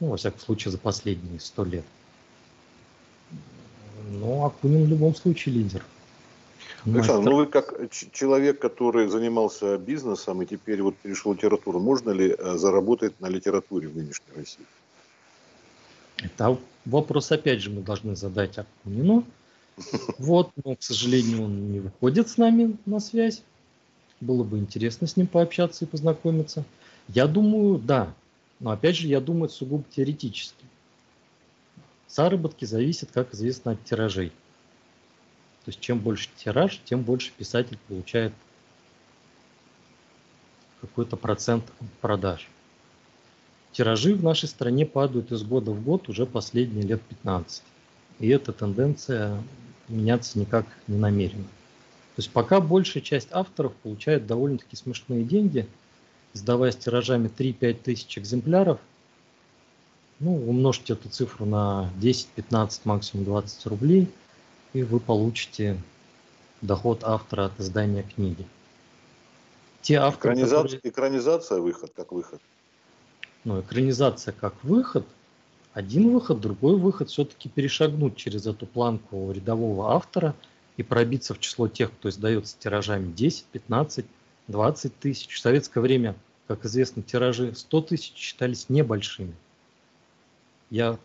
Ну, 0.01 0.09
во 0.09 0.17
всяком 0.17 0.41
случае, 0.41 0.73
за 0.73 0.79
последние 0.79 1.41
сто 1.41 1.65
лет. 1.65 1.85
Но 4.11 4.47
Акунин 4.47 4.85
в 4.85 4.89
любом 4.89 5.15
случае 5.15 5.55
лидер. 5.55 5.85
Александр, 6.87 7.31
ну 7.31 7.37
вы 7.37 7.47
как 7.47 7.75
человек, 8.13 8.59
который 8.59 9.09
занимался 9.09 9.79
бизнесом 9.79 10.43
и 10.43 10.47
теперь 10.47 10.83
вот 10.83 10.97
перешел 10.97 11.33
в 11.33 11.37
литературу, 11.37 11.81
можно 11.81 12.11
ли 12.11 12.35
э, 12.37 12.57
заработать 12.57 13.19
на 13.21 13.29
литературе 13.29 13.89
в 13.89 13.97
нынешней 13.97 14.37
России? 14.37 14.67
Это 16.23 16.59
вопрос, 16.85 17.33
опять 17.33 17.61
же, 17.61 17.71
мы 17.71 17.83
должны 17.83 18.17
задать 18.17 18.59
Акунину. 18.59 19.25
Вот, 20.19 20.53
но, 20.65 20.77
к 20.77 20.83
сожалению, 20.83 21.45
он 21.45 21.73
не 21.73 21.81
выходит 21.81 22.29
с 22.29 22.37
нами 22.37 22.77
на 22.87 23.01
связь. 23.01 23.43
Было 24.21 24.45
бы 24.45 24.59
интересно 24.59 25.07
с 25.07 25.17
ним 25.17 25.27
пообщаться 25.27 25.85
и 25.85 25.89
познакомиться. 25.89 26.65
Я 27.09 27.27
думаю, 27.27 27.79
да. 27.79 28.15
Но 28.61 28.71
опять 28.71 28.97
же, 28.97 29.09
я 29.09 29.21
думаю, 29.21 29.47
это 29.47 29.55
сугубо 29.55 29.85
теоретически. 29.95 30.65
Заработки 32.09 32.65
зависят, 32.65 33.11
как 33.13 33.35
известно, 33.35 33.73
от 33.73 33.85
тиражей. 33.85 34.31
То 35.65 35.71
есть 35.71 35.81
чем 35.81 35.99
больше 35.99 36.29
тираж, 36.37 36.81
тем 36.85 37.03
больше 37.03 37.33
писатель 37.37 37.79
получает 37.89 38.33
какой-то 40.81 41.17
процент 41.17 41.65
продаж. 42.01 42.49
Тиражи 43.73 44.15
в 44.15 44.23
нашей 44.23 44.49
стране 44.49 44.87
падают 44.87 45.33
из 45.33 45.43
года 45.43 45.73
в 45.73 45.83
год 45.83 46.09
уже 46.09 46.27
последние 46.27 46.87
лет 46.87 47.03
15. 47.03 47.63
И 48.21 48.29
эта 48.29 48.53
тенденция 48.53 49.43
меняться 49.89 50.39
никак 50.39 50.67
не 50.87 50.97
намерена. 50.97 51.45
То 51.45 52.21
есть 52.21 52.31
пока 52.31 52.61
большая 52.61 53.03
часть 53.03 53.29
авторов 53.33 53.75
получает 53.77 54.27
довольно-таки 54.27 54.77
смешные 54.77 55.25
деньги, 55.25 55.67
сдавая 56.33 56.71
с 56.71 56.77
тиражами 56.77 57.29
3-5 57.29 57.75
тысяч 57.83 58.19
экземпляров, 58.19 58.79
ну, 60.21 60.37
умножьте 60.49 60.93
эту 60.93 61.09
цифру 61.09 61.45
на 61.45 61.91
10, 61.97 62.29
15, 62.29 62.85
максимум 62.85 63.25
20 63.25 63.67
рублей– 63.67 64.09
и 64.75 64.83
вы 64.83 65.01
получите 65.01 65.81
доход 66.61 67.05
автора 67.05 67.47
от 67.47 67.59
издания 67.59 68.03
книги. 68.03 68.47
Те 69.81 69.97
авторы, 69.97 70.35
экранизация, 70.35 70.77
которые... 70.77 70.93
экранизация 70.93 71.61
выход 71.61 71.93
как 71.95 72.13
выход. 72.13 72.41
Ну, 73.45 73.61
экранизация 73.61 74.33
как 74.33 74.53
выход, 74.65 75.07
один 75.75 76.13
выход, 76.13 76.41
другой 76.41 76.77
выход 76.77 77.11
все-таки 77.11 77.49
перешагнуть 77.49 78.17
через 78.17 78.47
эту 78.47 78.65
планку 78.65 79.33
рядового 79.33 79.93
автора 79.95 80.37
и 80.77 80.85
пробиться 80.85 81.35
в 81.35 81.41
число 81.41 81.67
тех, 81.67 81.93
кто 81.93 82.09
издается 82.09 82.57
тиражами 82.59 83.13
10, 83.13 83.45
15, 83.47 84.07
20 84.47 84.99
тысяч. 85.01 85.35
В 85.35 85.41
советское 85.41 85.81
время, 85.81 86.15
как 86.47 86.65
известно, 86.65 87.03
тиражи 87.03 87.55
100 87.57 87.81
тысяч 87.83 88.13
считались 88.15 88.69
небольшими. 88.69 89.35
Я 90.71 90.97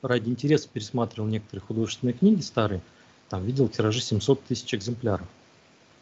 ради 0.00 0.30
интереса 0.30 0.70
пересматривал 0.72 1.28
некоторые 1.28 1.62
художественные 1.62 2.14
книги 2.14 2.40
старые, 2.40 2.80
там 3.28 3.44
видел 3.44 3.68
тиражи 3.68 4.00
700 4.00 4.42
тысяч 4.44 4.74
экземпляров. 4.74 5.28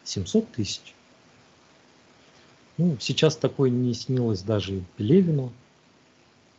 700 0.04 0.52
тысяч. 0.52 0.94
Ну, 2.76 2.96
сейчас 3.00 3.36
такое 3.36 3.70
не 3.70 3.92
снилось 3.92 4.42
даже 4.42 4.84
Пелевину, 4.96 5.52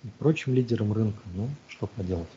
и 0.04 0.08
прочим 0.20 0.54
лидерам 0.54 0.94
рынка. 0.94 1.22
Ну, 1.36 1.50
что 1.68 1.88
поделать. 1.88 2.28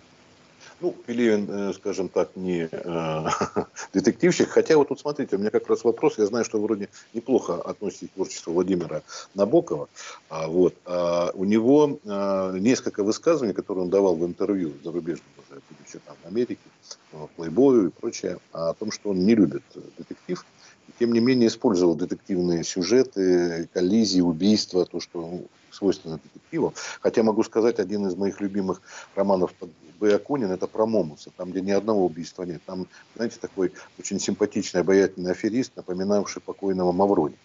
Ну, 0.80 0.96
Пелевин, 1.06 1.48
э, 1.48 1.72
скажем 1.74 2.08
так, 2.08 2.34
не 2.34 2.68
э, 2.70 3.24
детективщик. 3.92 4.48
Хотя 4.48 4.76
вот 4.76 4.88
тут 4.88 4.98
смотрите, 4.98 5.36
у 5.36 5.38
меня 5.38 5.50
как 5.50 5.68
раз 5.68 5.84
вопрос. 5.84 6.18
Я 6.18 6.26
знаю, 6.26 6.44
что 6.44 6.60
вроде 6.60 6.88
неплохо 7.14 7.54
относитесь 7.54 8.08
к 8.08 8.12
творчеству 8.14 8.52
Владимира 8.52 9.02
Набокова. 9.34 9.88
А, 10.28 10.48
вот, 10.48 10.74
а 10.84 11.30
у 11.34 11.44
него 11.44 12.00
а, 12.04 12.52
несколько 12.58 13.04
высказываний, 13.04 13.54
которые 13.54 13.84
он 13.84 13.90
давал 13.90 14.16
в 14.16 14.26
интервью 14.26 14.72
зарубежным, 14.82 15.28
уже, 15.38 15.60
будучи 15.70 15.98
там 16.04 16.16
в 16.22 16.26
Америке, 16.26 16.58
в 17.12 17.28
Плейбою 17.36 17.88
и 17.88 17.90
прочее, 17.90 18.38
о 18.52 18.74
том, 18.74 18.90
что 18.90 19.10
он 19.10 19.20
не 19.24 19.36
любит 19.36 19.62
детектив. 19.98 20.44
И, 20.88 20.92
тем 20.98 21.12
не 21.12 21.20
менее, 21.20 21.46
использовал 21.46 21.94
детективные 21.94 22.64
сюжеты, 22.64 23.68
коллизии, 23.72 24.20
убийства, 24.20 24.84
то, 24.84 24.98
что 24.98 25.20
ну, 25.20 25.46
свойственно 25.72 26.18
детективу. 26.22 26.74
Хотя 27.00 27.22
могу 27.22 27.42
сказать, 27.42 27.78
один 27.78 28.06
из 28.06 28.14
моих 28.14 28.40
любимых 28.40 28.82
романов 29.14 29.52
Б. 30.00 30.14
Акунин, 30.14 30.50
это 30.50 30.66
про 30.66 30.84
Момуса, 30.86 31.30
там, 31.36 31.50
где 31.50 31.60
ни 31.60 31.70
одного 31.70 32.04
убийства 32.04 32.42
нет. 32.42 32.60
Там, 32.66 32.86
знаете, 33.14 33.38
такой 33.40 33.72
очень 33.98 34.18
симпатичный, 34.18 34.80
обаятельный 34.80 35.30
аферист, 35.30 35.72
напоминавший 35.76 36.42
покойного 36.42 36.92
Мавроди. 36.92 37.36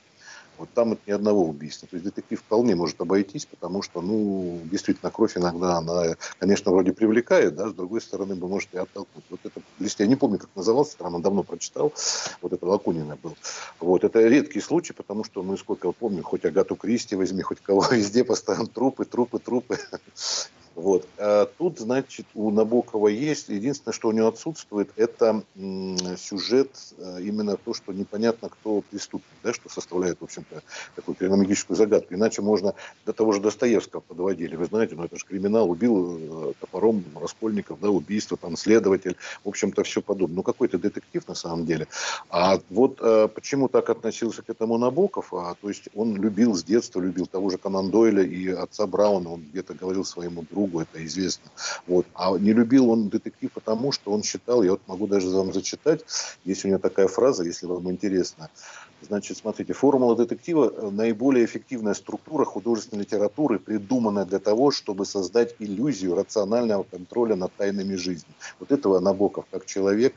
Вот 0.58 0.70
там 0.74 0.90
вот 0.90 1.00
ни 1.06 1.12
одного 1.12 1.46
убийства. 1.46 1.88
То 1.88 1.96
есть 1.96 2.06
детектив 2.06 2.40
вполне 2.40 2.76
может 2.76 3.00
обойтись, 3.00 3.46
потому 3.46 3.82
что, 3.82 4.02
ну, 4.02 4.60
действительно, 4.66 5.12
кровь 5.12 5.38
иногда, 5.38 5.78
она, 5.78 6.16
конечно, 6.40 6.72
вроде 6.72 6.94
привлекает, 6.94 7.56
да, 7.56 7.70
с 7.70 7.74
другой 7.74 8.02
стороны, 8.02 8.36
вы 8.36 8.48
можете 8.48 8.80
оттолкнуть. 8.80 9.24
Вот 9.30 9.40
это, 9.44 9.62
если 9.80 10.04
я 10.04 10.10
не 10.10 10.16
помню, 10.16 10.40
как 10.40 10.50
назывался, 10.56 10.98
там 10.98 11.22
давно 11.22 11.44
прочитал, 11.44 11.94
вот 12.42 12.54
это 12.54 12.74
Акунина 12.74 13.18
был. 13.22 13.36
Вот, 13.80 14.04
это 14.04 14.22
редкий 14.28 14.62
случай, 14.62 14.94
потому 14.94 15.24
что, 15.24 15.44
ну, 15.44 15.58
сколько 15.58 15.88
я 15.88 15.94
помню, 15.94 16.24
хоть 16.24 16.46
Агату 16.46 16.76
Кристи 16.76 17.16
возьми, 17.16 17.42
хоть 17.42 17.62
кого 17.62 17.86
везде 17.92 18.24
постоянно 18.24 18.68
трупы, 18.68 19.06
трупы, 19.06 19.40
трупы. 19.40 19.78
Вот. 20.78 21.08
А 21.18 21.48
тут, 21.58 21.80
значит, 21.80 22.28
у 22.36 22.52
Набокова 22.52 23.08
есть. 23.08 23.50
Единственное, 23.50 23.96
что 23.96 24.10
у 24.10 24.12
него 24.12 24.28
отсутствует, 24.28 24.92
это 24.96 25.44
сюжет, 26.18 26.70
э, 27.00 27.22
именно 27.22 27.58
то, 27.58 27.74
что 27.74 27.92
непонятно, 27.94 28.48
кто 28.50 28.82
преступник, 28.82 29.26
да, 29.44 29.54
что 29.54 29.70
составляет, 29.70 30.22
в 30.22 30.24
общем-то, 30.24 30.62
такую 30.96 31.16
криминологическую 31.16 31.76
загадку. 31.76 32.14
Иначе 32.14 32.44
можно 32.44 32.76
до 33.08 33.14
того 33.14 33.32
же 33.32 33.42
Достоевского 33.42 34.02
подводили. 34.02 34.56
Вы 34.56 34.66
знаете, 34.66 34.94
ну 34.96 35.04
это 35.06 35.18
же 35.18 35.26
криминал, 35.26 35.68
убил 35.68 36.52
э, 36.52 36.54
топором 36.60 37.04
Раскольников, 37.20 37.80
да, 37.80 37.90
убийство, 37.90 38.38
там, 38.38 38.56
следователь, 38.56 39.16
в 39.44 39.50
общем-то, 39.50 39.82
все 39.84 40.04
подобное. 40.04 40.38
Ну, 40.38 40.44
какой-то 40.44 40.78
детектив 40.78 41.28
на 41.28 41.34
самом 41.34 41.66
деле. 41.66 41.88
А 42.30 42.60
вот 42.70 43.00
а, 43.02 43.28
почему 43.28 43.68
так 43.68 43.90
относился 43.90 44.44
к 44.44 44.50
этому 44.52 44.78
Набоков? 44.78 45.34
А, 45.34 45.56
то 45.60 45.70
есть 45.70 45.90
он 45.96 46.16
любил 46.16 46.54
с 46.54 46.64
детства, 46.64 47.02
любил 47.02 47.26
того 47.26 47.50
же 47.50 47.58
Конан 47.58 47.90
Дойля 47.90 48.22
и 48.22 48.50
отца 48.50 48.86
Брауна, 48.86 49.34
он 49.34 49.42
где-то 49.42 49.74
говорил 49.74 50.06
своему 50.06 50.44
другу, 50.44 50.67
другу, 50.68 50.82
это 50.82 51.04
известно. 51.06 51.50
Вот. 51.88 52.06
А 52.14 52.38
не 52.38 52.54
любил 52.54 52.90
он 52.90 53.10
детектив 53.10 53.52
потому, 53.52 53.92
что 53.92 54.12
он 54.12 54.24
считал, 54.24 54.64
я 54.64 54.72
вот 54.72 54.82
могу 54.88 55.08
даже 55.08 55.30
вам 55.30 55.54
зачитать, 55.54 56.06
есть 56.46 56.66
у 56.66 56.68
него 56.68 56.80
такая 56.80 57.08
фраза, 57.08 57.44
если 57.44 57.66
вам 57.66 57.90
интересно. 57.90 58.50
Значит, 59.02 59.38
смотрите, 59.38 59.74
формула 59.74 60.16
детектива– 60.16 60.90
наиболее 60.92 61.46
эффективная 61.46 61.94
структура 61.94 62.46
художественной 62.46 63.04
литературы, 63.04 63.60
придуманная 63.60 64.26
для 64.26 64.40
того, 64.40 64.72
чтобы 64.72 65.06
создать 65.06 65.56
иллюзию 65.60 66.16
рационального 66.16 66.84
контроля 66.84 67.36
над 67.36 67.54
тайнами 67.56 67.96
жизни. 67.96 68.34
Вот 68.60 68.72
этого 68.72 69.00
Набоков, 69.00 69.46
как 69.52 69.66
человек, 69.66 70.16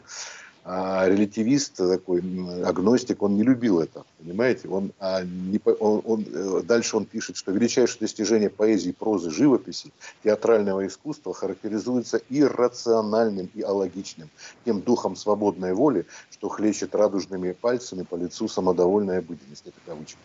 а 0.63 1.09
релятивист 1.09 1.77
такой, 1.77 2.21
агностик, 2.65 3.23
он 3.23 3.35
не 3.35 3.43
любил 3.43 3.81
это, 3.81 4.05
понимаете? 4.19 4.69
Он, 4.69 4.93
а, 4.99 5.23
не, 5.23 5.59
он, 5.65 6.03
он, 6.05 6.27
э, 6.31 6.63
дальше 6.65 6.99
он 6.99 7.07
пишет, 7.07 7.39
что 7.39 7.51
величайшее 7.51 8.01
достижение 8.01 8.51
поэзии, 8.51 8.91
прозы, 8.91 9.31
живописи, 9.31 9.91
театрального 10.23 10.87
искусства 10.87 11.33
характеризуется 11.33 12.21
иррациональным 12.29 13.51
и 13.55 13.63
алогичным, 13.63 14.29
тем 14.67 14.83
духом 14.83 15.17
свободной 15.17 15.73
воли, 15.73 16.07
что 16.31 16.51
хлещет 16.51 16.95
радужными 16.95 17.53
пальцами 17.53 18.03
по 18.03 18.17
лицу 18.17 18.47
самодовольная 18.47 19.21
обыденность. 19.21 19.67
Это 19.67 19.77
кавычки. 19.87 20.19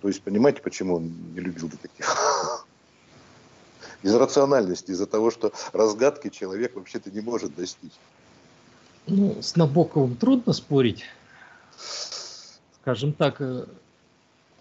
То 0.00 0.08
есть, 0.08 0.22
понимаете, 0.22 0.60
почему 0.60 0.96
он 0.96 1.12
не 1.34 1.40
любил 1.40 1.68
детектив? 1.68 2.04
Из 4.02 4.12
рациональности, 4.12 4.90
из-за 4.90 5.06
того, 5.06 5.30
что 5.30 5.52
разгадки 5.72 6.28
человек 6.28 6.74
вообще-то 6.74 7.12
не 7.12 7.20
может 7.20 7.54
достичь. 7.54 7.92
Ну, 9.06 9.42
с 9.42 9.56
Набоковым 9.56 10.16
трудно 10.16 10.52
спорить. 10.52 11.04
Скажем 12.80 13.12
так, 13.12 13.40
э, 13.40 13.66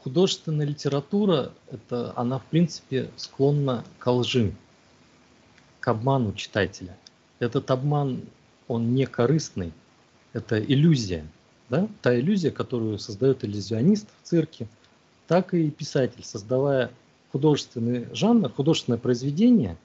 художественная 0.03 0.65
литература, 0.65 1.51
это 1.69 2.13
она, 2.15 2.39
в 2.39 2.45
принципе, 2.45 3.11
склонна 3.17 3.83
к 3.99 4.11
лжи, 4.11 4.53
к 5.79 5.87
обману 5.87 6.33
читателя. 6.33 6.97
Этот 7.39 7.69
обман, 7.69 8.21
он 8.67 8.95
не 8.95 9.05
корыстный, 9.05 9.73
это 10.33 10.59
иллюзия. 10.59 11.25
Да? 11.69 11.87
Та 12.01 12.19
иллюзия, 12.19 12.51
которую 12.51 12.97
создает 12.97 13.43
иллюзионист 13.43 14.07
в 14.21 14.27
цирке, 14.27 14.67
так 15.27 15.53
и 15.53 15.69
писатель, 15.69 16.23
создавая 16.23 16.91
художественный 17.31 18.07
жанр, 18.13 18.49
художественное 18.49 18.99
произведение, 18.99 19.77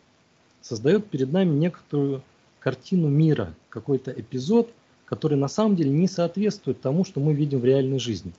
создает 0.62 1.06
перед 1.08 1.30
нами 1.30 1.54
некоторую 1.54 2.22
картину 2.58 3.08
мира, 3.08 3.54
какой-то 3.76 4.10
эпизод, 4.10 4.70
которые 5.04 5.38
на 5.38 5.48
самом 5.48 5.76
деле 5.76 5.90
не 5.90 6.08
соответствуют 6.08 6.80
тому, 6.80 7.04
что 7.04 7.20
мы 7.20 7.34
видим 7.34 7.60
в 7.60 7.64
реальной 7.66 7.98
жизни. 7.98 8.32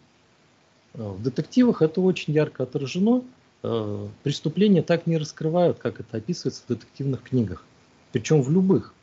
Э, 0.95 1.09
в 1.09 1.21
детективах 1.21 1.83
это 1.83 2.01
очень 2.01 2.33
ярко 2.33 2.63
отражено. 2.63 3.23
Э, 3.61 4.07
преступления 4.23 4.81
так 4.81 5.05
не 5.05 5.17
раскрывают, 5.17 5.77
как 5.77 5.99
это 5.99 6.17
описывается 6.17 6.63
в 6.65 6.69
детективных 6.69 7.21
книгах. 7.21 7.63
Причем 8.11 8.41
в 8.41 8.49
любых. 8.49 8.95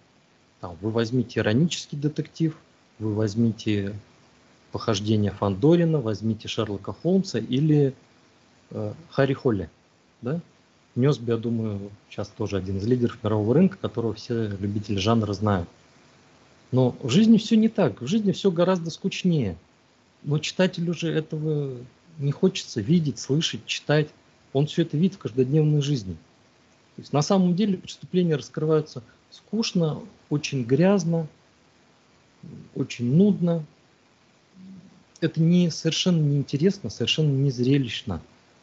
Там, 0.60 0.76
вы 0.80 0.90
возьмите 0.90 1.38
иронический 1.38 1.96
детектив, 1.96 2.56
вы 2.98 3.14
возьмите 3.14 3.94
похождения 4.72 5.30
Фандорина, 5.30 6.00
возьмите 6.00 6.48
Шерлока 6.48 6.92
Холмса 7.00 7.38
или 7.38 7.94
э, 8.70 8.92
Харри 9.10 9.34
Холли. 9.34 9.70
Да? 10.20 10.40
Несби, 10.96 11.30
я 11.30 11.36
думаю, 11.36 11.90
сейчас 12.10 12.28
тоже 12.28 12.56
один 12.56 12.78
из 12.78 12.86
лидеров 12.86 13.22
мирового 13.22 13.54
рынка, 13.54 13.78
которого 13.80 14.14
все 14.14 14.48
любители 14.48 14.96
жанра 14.96 15.32
знают. 15.32 15.68
Но 16.74 16.96
в 17.00 17.08
жизни 17.08 17.38
все 17.38 17.56
не 17.56 17.68
так. 17.68 18.02
В 18.02 18.08
жизни 18.08 18.32
все 18.32 18.50
гораздо 18.50 18.90
скучнее. 18.90 19.56
Но 20.24 20.40
читателю 20.40 20.92
же 20.92 21.08
этого 21.08 21.76
не 22.18 22.32
хочется 22.32 22.80
видеть, 22.80 23.20
слышать, 23.20 23.64
читать. 23.64 24.08
Он 24.52 24.66
все 24.66 24.82
это 24.82 24.96
видит 24.96 25.14
в 25.14 25.18
каждодневной 25.18 25.82
жизни. 25.82 26.14
То 26.96 27.02
есть 27.02 27.12
на 27.12 27.22
самом 27.22 27.54
деле 27.54 27.78
преступления 27.78 28.34
раскрываются 28.34 29.04
скучно, 29.30 30.00
очень 30.30 30.64
грязно, 30.64 31.28
очень 32.74 33.14
нудно. 33.14 33.64
Это 35.20 35.40
не 35.40 35.70
совершенно 35.70 36.20
неинтересно, 36.20 36.90
совершенно 36.90 37.30
не 37.30 37.52
зрелищно. 37.52 38.20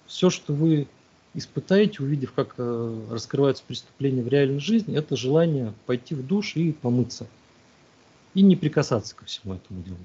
Все, 0.08 0.30
что 0.30 0.52
вы 0.52 0.86
испытаете, 1.34 2.04
увидев, 2.04 2.34
как 2.34 2.56
э, 2.58 3.06
раскрываются 3.10 3.64
преступления 3.66 4.22
в 4.22 4.28
реальной 4.28 4.60
жизни, 4.60 4.98
это 4.98 5.16
желание 5.16 5.74
пойти 5.86 6.14
в 6.14 6.28
душ 6.28 6.58
и 6.58 6.74
помыться. 6.74 7.28
И 8.34 8.42
не 8.42 8.56
прикасаться 8.56 9.16
ко 9.16 9.26
всему 9.26 9.56
этому 9.56 9.82
делу. 9.84 9.98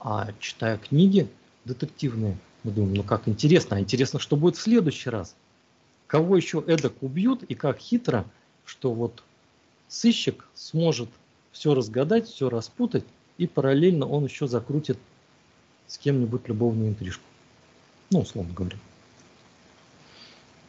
А 0.00 0.32
читая 0.40 0.78
книги 0.78 1.28
детективные, 1.64 2.36
мы 2.64 2.72
думаем, 2.72 2.94
ну 2.94 3.02
как 3.02 3.28
интересно, 3.28 3.76
а 3.76 3.80
интересно, 3.80 4.18
что 4.18 4.36
будет 4.36 4.56
в 4.56 4.60
следующий 4.60 5.10
раз. 5.10 5.36
Кого 6.06 6.36
еще 6.36 6.62
эдак 6.66 7.02
убьют 7.02 7.42
и 7.44 7.54
как 7.54 7.78
хитро, 7.78 8.24
что 8.64 8.92
вот 8.92 9.22
сыщик 9.88 10.46
сможет 10.54 11.08
все 11.52 11.74
разгадать, 11.74 12.28
все 12.28 12.48
распутать, 12.48 13.04
и 13.38 13.46
параллельно 13.46 14.06
он 14.06 14.24
еще 14.24 14.46
закрутит 14.48 14.98
с 15.86 15.98
кем-нибудь 15.98 16.48
любовную 16.48 16.90
интрижку. 16.90 17.24
Ну, 18.10 18.20
условно 18.20 18.52
говоря. 18.52 18.76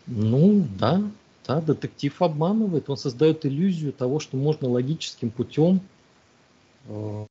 Ну, 0.07 0.67
да, 0.77 1.01
да, 1.47 1.61
детектив 1.61 2.21
обманывает, 2.21 2.89
он 2.89 2.97
создает 2.97 3.45
иллюзию 3.45 3.93
того, 3.93 4.19
что 4.19 4.37
можно 4.37 4.69
логическим 4.69 5.31
путем 5.31 5.81
э, 6.87 7.25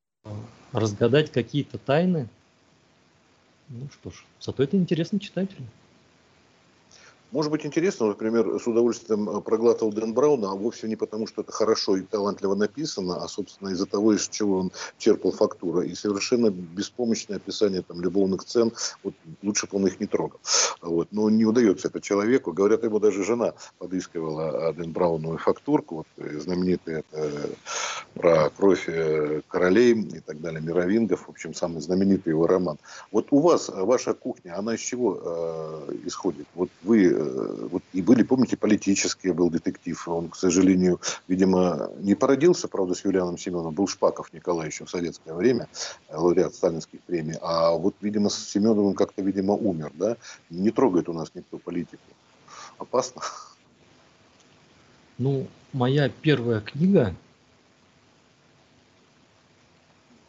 разгадать 0.73 1.31
какие-то 1.31 1.79
тайны. 1.79 2.29
Ну 3.69 3.89
что 3.93 4.11
ж, 4.11 4.25
зато 4.41 4.63
это 4.63 4.77
интересно 4.77 5.21
читателю. 5.21 5.67
Может 7.33 7.53
быть 7.53 7.65
интересно, 7.65 8.09
например, 8.09 8.59
с 8.59 8.67
удовольствием 8.67 9.29
э, 9.29 9.41
проглатывал 9.41 9.93
Дэн 9.93 10.13
Брауна, 10.13 10.51
а 10.51 10.55
вовсе 10.55 10.89
не 10.89 10.97
потому, 10.97 11.29
что 11.29 11.43
это 11.43 11.53
хорошо 11.53 11.97
и 11.97 12.03
талантливо 12.03 12.57
написано, 12.57 13.23
а, 13.23 13.29
собственно, 13.29 13.69
из-за 13.69 13.87
того, 13.87 14.15
из 14.15 14.29
чего 14.29 14.59
он 14.59 14.73
черпал 14.99 15.31
фактура. 15.31 15.83
И 15.83 15.95
совершенно 15.95 16.51
беспомощное 16.51 17.37
описание 17.37 17.83
там, 17.83 18.01
любовных 18.01 18.43
сцен, 18.43 18.73
вот 19.05 19.15
лучше 19.43 19.69
бы 19.69 19.77
он 19.77 19.87
их 19.87 20.01
не 20.01 20.07
трогал. 20.07 20.41
Вот. 20.83 21.09
Но 21.13 21.31
не 21.31 21.45
удается 21.45 21.87
это 21.87 22.01
человеку. 22.01 22.53
Говорят, 22.53 22.83
ему 22.83 22.99
даже 22.99 23.23
жена 23.23 23.55
подыскивала 23.79 24.69
а, 24.69 24.73
Дэн 24.73 24.93
Брауну 24.93 25.37
фактурку, 25.37 25.97
вот, 25.97 26.07
э, 26.17 26.39
знаменитый 26.41 26.95
это, 27.01 27.51
про 28.15 28.51
кровь 28.51 28.89
э, 28.89 29.43
королей 29.49 29.93
и 29.93 30.21
так 30.21 30.41
далее, 30.41 30.61
мировингов, 30.61 31.27
в 31.27 31.31
общем, 31.31 31.55
самый 31.55 31.81
знаменитый 31.81 32.33
его 32.33 32.47
роман. 32.47 32.79
Вот 33.13 33.29
у 33.31 33.39
вас, 33.39 33.69
ваша 33.69 34.15
кухня, 34.15 34.59
она 34.59 34.75
из 34.75 34.81
чего 34.81 35.21
э, 35.23 35.95
исходит? 36.07 36.47
Вот 36.55 36.71
вы 36.83 37.20
вот 37.23 37.83
и 37.93 38.03
были, 38.03 38.23
помните, 38.23 38.57
политические, 38.57 39.33
был 39.33 39.51
детектив. 39.51 40.09
Он, 40.09 40.29
к 40.29 40.37
сожалению, 40.37 41.01
видимо, 41.29 41.91
не 41.99 42.15
породился, 42.15 42.69
правда, 42.69 42.95
с 42.95 43.05
Юлианом 43.05 43.39
Семеновым. 43.39 43.75
Был 43.75 43.87
Шпаков 43.87 44.33
Николай 44.33 44.69
еще 44.69 44.85
в 44.85 44.91
советское 44.91 45.35
время, 45.35 45.69
э, 46.09 46.17
лауреат 46.17 46.55
сталинских 46.55 47.01
премий. 47.01 47.37
А 47.41 47.73
вот, 47.73 47.95
видимо, 48.01 48.29
с 48.29 48.49
Семеновым 48.49 48.95
как-то, 48.95 49.23
видимо, 49.23 49.55
умер, 49.55 49.93
да? 49.95 50.17
Не 50.51 50.71
трогает 50.71 51.09
у 51.09 51.13
нас 51.13 51.31
никто 51.35 51.59
политику. 51.59 52.03
Опасно. 52.79 53.23
Ну, 55.19 55.47
моя 55.73 56.09
первая 56.09 56.61
книга, 56.61 57.15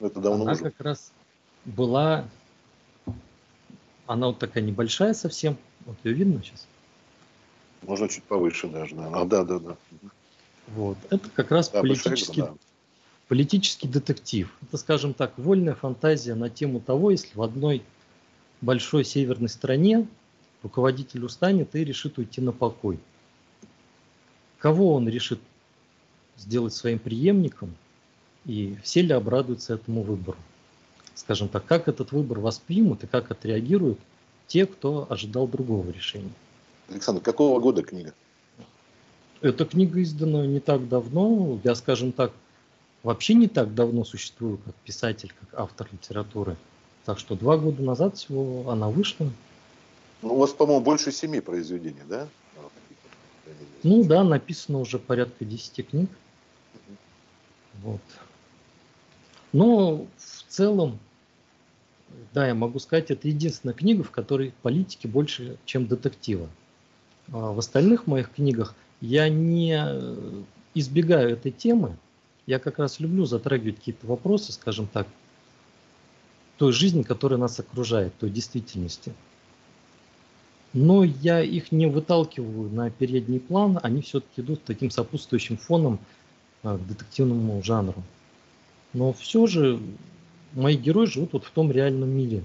это 0.02 0.20
давно 0.20 0.44
она 0.44 0.52
уже. 0.54 0.64
как 0.64 0.82
раз 0.82 1.12
была, 1.64 2.26
она 4.08 4.28
вот 4.28 4.40
такая 4.40 4.64
небольшая 4.64 5.14
совсем, 5.14 5.58
вот 5.86 5.98
ее 6.04 6.14
видно 6.14 6.44
сейчас? 6.44 6.68
Можно 7.82 8.08
чуть 8.08 8.24
повыше 8.24 8.68
даже, 8.68 8.96
да. 8.96 9.10
А, 9.14 9.26
да, 9.26 9.44
да, 9.44 9.60
да. 9.60 9.78
Вот. 10.68 10.98
Это 11.10 11.30
как 11.30 11.52
раз 11.52 11.70
да, 11.70 11.82
политический, 11.82 12.42
да. 12.42 12.54
политический 13.28 13.88
детектив. 13.88 14.54
Это, 14.62 14.78
скажем 14.78 15.14
так, 15.14 15.38
вольная 15.38 15.76
фантазия 15.76 16.36
на 16.36 16.50
тему 16.50 16.80
того, 16.80 17.12
если 17.12 17.36
в 17.36 17.42
одной 17.42 17.84
большой 18.62 19.04
северной 19.04 19.50
стране 19.50 20.08
руководитель 20.64 21.26
устанет 21.26 21.76
и 21.76 21.84
решит 21.84 22.18
уйти 22.18 22.40
на 22.40 22.52
покой. 22.52 23.00
Кого 24.60 24.94
он 24.94 25.10
решит 25.10 25.40
сделать 26.38 26.74
своим 26.74 27.00
преемником, 27.00 27.76
и 28.46 28.78
все 28.84 29.02
ли 29.02 29.14
обрадуются 29.14 29.74
этому 29.74 30.04
выбору? 30.04 30.38
Скажем 31.16 31.50
так, 31.50 31.66
как 31.66 31.88
этот 31.88 32.12
выбор 32.12 32.40
воспримут 32.40 33.04
и 33.04 33.08
как 33.08 33.32
отреагируют 33.32 34.00
те, 34.48 34.66
кто 34.66 35.08
ожидал 35.10 35.48
другого 35.48 35.90
решения. 35.90 36.32
Александр, 36.90 37.22
какого 37.22 37.60
года 37.60 37.84
книга? 37.84 38.14
Эта 39.42 39.66
книга 39.66 40.02
издана 40.02 40.46
не 40.46 40.60
так 40.60 40.88
давно. 40.88 41.60
Я, 41.64 41.76
скажем 41.76 42.12
так, 42.12 42.32
вообще 43.04 43.34
не 43.34 43.48
так 43.48 43.74
давно 43.74 44.04
существую 44.04 44.60
как 44.60 44.76
писатель, 44.76 45.34
как 45.40 45.60
автор 45.60 45.88
литературы. 45.92 46.58
Так 47.06 47.18
что 47.18 47.36
два 47.36 47.58
года 47.58 47.82
назад 47.82 48.18
всего 48.18 48.70
она 48.70 48.90
вышла. 48.90 49.30
Ну, 50.22 50.36
у 50.36 50.38
вас, 50.38 50.52
по-моему, 50.52 50.84
больше 50.84 51.12
семи 51.12 51.40
произведений, 51.40 52.04
да? 52.08 52.28
Ну 53.84 54.04
да, 54.04 54.24
написано 54.24 54.80
уже 54.80 55.00
порядка 55.00 55.44
десяти 55.44 55.82
книг. 55.82 56.10
Вот. 57.82 58.02
Но 59.52 60.06
в 60.18 60.44
целом, 60.48 61.00
да, 62.34 62.48
я 62.48 62.54
могу 62.54 62.78
сказать, 62.78 63.10
это 63.10 63.28
единственная 63.28 63.74
книга, 63.74 64.04
в 64.04 64.12
которой 64.12 64.54
политики 64.62 65.08
больше, 65.08 65.58
чем 65.66 65.88
детектива. 65.88 66.48
А 67.32 67.52
в 67.52 67.60
остальных 67.60 68.08
моих 68.08 68.32
книгах 68.32 68.76
я 69.00 69.30
не 69.30 69.78
э, 69.78 70.44
избегаю 70.74 71.32
этой 71.32 71.52
темы. 71.52 71.98
Я 72.46 72.60
как 72.60 72.80
раз 72.80 73.00
люблю 73.00 73.26
затрагивать 73.26 73.78
какие-то 73.78 74.06
вопросы, 74.08 74.52
скажем 74.52 74.88
так, 74.88 75.08
той 76.58 76.74
жизни, 76.74 77.04
которая 77.04 77.40
нас 77.40 77.60
окружает, 77.60 78.14
той 78.20 78.30
действительности. 78.30 79.14
Но 80.74 81.04
я 81.04 81.42
их 81.42 81.72
не 81.72 81.88
выталкиваю 81.88 82.70
на 82.70 82.90
передний 82.90 83.40
план, 83.40 83.80
они 83.82 84.02
все-таки 84.02 84.42
идут 84.42 84.64
таким 84.64 84.90
сопутствующим 84.90 85.58
фоном 85.58 86.00
а, 86.64 86.78
к 86.78 86.88
детективному 86.88 87.62
жанру. 87.64 88.04
Но 88.94 89.12
все 89.14 89.48
же 89.48 89.80
мои 90.54 90.76
герои 90.76 91.08
живут 91.08 91.34
вот 91.34 91.46
в 91.46 91.52
том 91.52 91.72
реальном 91.72 92.10
мире, 92.10 92.44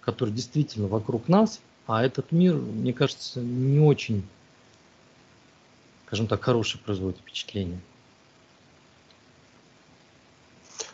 который 0.00 0.32
действительно 0.32 0.88
вокруг 0.88 1.28
нас, 1.28 1.60
а 1.90 2.04
этот 2.04 2.30
мир, 2.30 2.54
мне 2.54 2.92
кажется, 2.92 3.40
не 3.40 3.80
очень, 3.80 4.24
скажем 6.06 6.28
так, 6.28 6.40
хороший 6.40 6.78
производит 6.78 7.18
впечатление. 7.18 7.80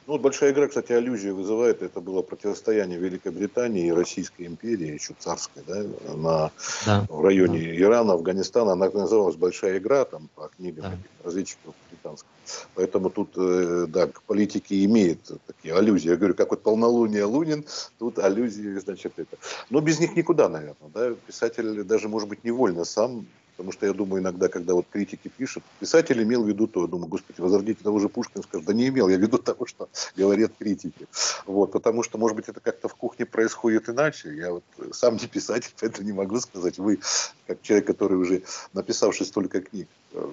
Ну, 0.07 0.13
вот 0.13 0.23
большая 0.23 0.53
игра, 0.53 0.69
кстати, 0.69 0.93
аллюзию 0.93 1.35
вызывает. 1.35 1.83
Это 1.83 2.01
было 2.01 2.23
противостояние 2.23 2.97
Великобритании 2.97 3.89
и 3.89 3.93
Российской 3.93 4.47
империи, 4.47 4.95
еще 4.95 5.15
царской, 5.19 5.65
да, 5.67 5.83
на, 6.15 6.53
да. 6.85 7.07
в 7.09 7.25
районе 7.25 7.59
да. 7.59 7.81
Ирана, 7.81 8.13
Афганистана. 8.13 8.73
Она 8.73 8.89
называлась 8.89 9.35
«Большая 9.35 9.79
игра», 9.79 10.05
там, 10.05 10.29
по 10.37 10.49
книгам 10.57 10.85
да. 10.85 10.99
разведчиков 11.25 11.75
британских. 11.91 12.29
Поэтому 12.75 13.11
тут, 13.11 13.31
э, 13.37 13.87
да, 13.89 14.07
к 14.07 14.23
политике 14.23 14.85
имеет 14.85 15.19
такие 15.45 15.75
аллюзии. 15.75 16.11
Я 16.11 16.17
говорю, 16.17 16.35
как 16.35 16.51
вот 16.51 16.63
полнолуние 16.63 17.25
Лунин, 17.25 17.65
тут 17.99 18.21
аллюзии, 18.21 18.79
значит, 18.79 19.15
это. 19.17 19.37
Но 19.71 19.81
без 19.81 19.99
них 19.99 20.15
никуда, 20.15 20.49
наверное, 20.49 20.91
да. 20.95 21.15
Писатель 21.27 21.83
даже, 21.83 22.09
может 22.09 22.29
быть, 22.29 22.45
невольно 22.45 22.85
сам 22.85 23.27
Потому 23.57 23.73
что 23.73 23.87
я 23.87 23.93
думаю 23.95 24.23
иногда, 24.23 24.49
когда 24.49 24.75
вот 24.75 24.87
критики 24.91 25.29
пишут, 25.29 25.65
писатель 25.81 26.23
имел 26.23 26.45
в 26.45 26.49
виду 26.49 26.67
то, 26.67 26.83
я 26.83 26.87
думаю, 26.87 27.09
господи, 27.09 27.41
возродите 27.41 27.83
того 27.83 27.99
же 27.99 28.09
Пушкина, 28.09 28.43
скажет, 28.43 28.67
да 28.67 28.75
не 28.75 28.89
имел, 28.89 29.09
я 29.09 29.17
в 29.17 29.21
виду 29.21 29.39
того, 29.39 29.65
что 29.65 29.89
говорят 30.15 30.53
критики. 30.59 31.07
Вот, 31.47 31.73
потому 31.73 32.03
что, 32.03 32.19
может 32.19 32.37
быть, 32.37 32.49
это 32.49 32.61
как-то 32.61 32.89
в 32.89 32.95
кухне 32.95 33.25
происходит 33.25 33.89
иначе. 33.89 34.35
Я 34.35 34.53
вот 34.53 34.65
сам 34.93 35.17
не 35.17 35.27
писатель, 35.27 35.73
поэтому 35.81 36.07
не 36.07 36.13
могу 36.13 36.39
сказать. 36.41 36.79
Вы, 36.79 37.01
как 37.47 37.63
человек, 37.63 37.87
который 37.87 38.19
уже 38.19 38.43
написавший 38.75 39.25
столько 39.25 39.63
книг, 39.63 39.89
э, 40.13 40.33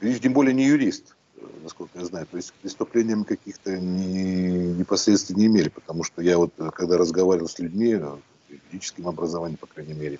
и 0.00 0.18
тем 0.18 0.32
более 0.32 0.54
не 0.54 0.64
юрист, 0.64 1.14
насколько 1.62 1.98
я 1.98 2.04
знаю. 2.04 2.26
То 2.26 2.36
есть 2.36 2.50
к 2.50 2.54
преступлениям 2.54 3.24
каких-то 3.24 3.78
не, 3.78 4.74
непосредственно 4.74 5.38
не 5.38 5.46
имели, 5.46 5.68
потому 5.68 6.04
что 6.04 6.22
я 6.22 6.38
вот, 6.38 6.52
когда 6.74 6.98
разговаривал 6.98 7.48
с 7.48 7.58
людьми, 7.58 8.00
юридическим 8.48 9.08
образованием, 9.08 9.58
по 9.58 9.66
крайней 9.66 9.94
мере, 9.94 10.18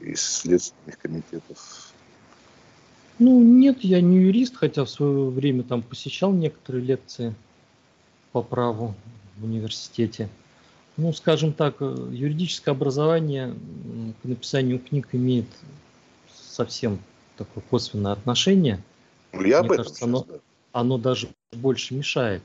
из 0.00 0.20
следственных 0.20 0.98
комитетов, 0.98 1.92
ну, 3.18 3.40
нет, 3.42 3.84
я 3.84 4.00
не 4.00 4.18
юрист, 4.18 4.56
хотя 4.56 4.84
в 4.84 4.90
свое 4.90 5.28
время 5.28 5.62
там 5.62 5.82
посещал 5.82 6.32
некоторые 6.32 6.84
лекции 6.84 7.34
по 8.32 8.42
праву 8.42 8.94
в 9.36 9.44
университете. 9.44 10.28
Ну, 10.96 11.12
скажем 11.12 11.52
так, 11.52 11.76
э, 11.80 12.08
юридическое 12.12 12.74
образование 12.74 13.54
к 14.22 14.24
написанию 14.24 14.80
книг 14.80 15.08
имеет 15.12 15.46
совсем 16.32 16.98
такое 17.36 17.62
косвенное 17.68 18.12
отношение. 18.12 18.82
Ну, 19.32 19.42
я 19.42 19.62
Мне 19.62 19.70
об 19.70 19.76
кажется, 19.76 20.04
оно, 20.04 20.24
да. 20.28 20.34
оно 20.72 20.98
даже 20.98 21.28
больше 21.52 21.94
мешает. 21.94 22.42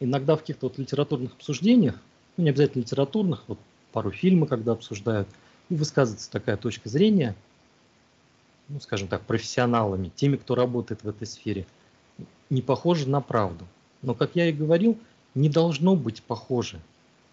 Иногда 0.00 0.36
в 0.36 0.40
каких-то 0.40 0.66
вот 0.66 0.78
литературных 0.78 1.32
обсуждениях, 1.34 1.96
ну, 2.36 2.44
не 2.44 2.50
обязательно 2.50 2.82
литературных, 2.82 3.44
вот 3.46 3.58
пару 3.92 4.10
фильмов, 4.10 4.48
когда 4.48 4.72
обсуждают, 4.72 5.28
и 5.72 5.76
высказывается 5.76 6.30
такая 6.30 6.56
точка 6.56 6.88
зрения– 6.88 7.34
ну, 8.72 8.80
скажем 8.80 9.08
так, 9.08 9.22
профессионалами, 9.22 10.10
теми, 10.14 10.36
кто 10.36 10.54
работает 10.54 11.02
в 11.02 11.08
этой 11.08 11.26
сфере, 11.26 11.66
не 12.48 12.62
похоже 12.62 13.08
на 13.08 13.20
правду. 13.20 13.66
Но, 14.00 14.14
как 14.14 14.30
я 14.34 14.48
и 14.48 14.52
говорил, 14.52 14.98
не 15.34 15.48
должно 15.48 15.94
быть 15.94 16.22
похоже 16.22 16.80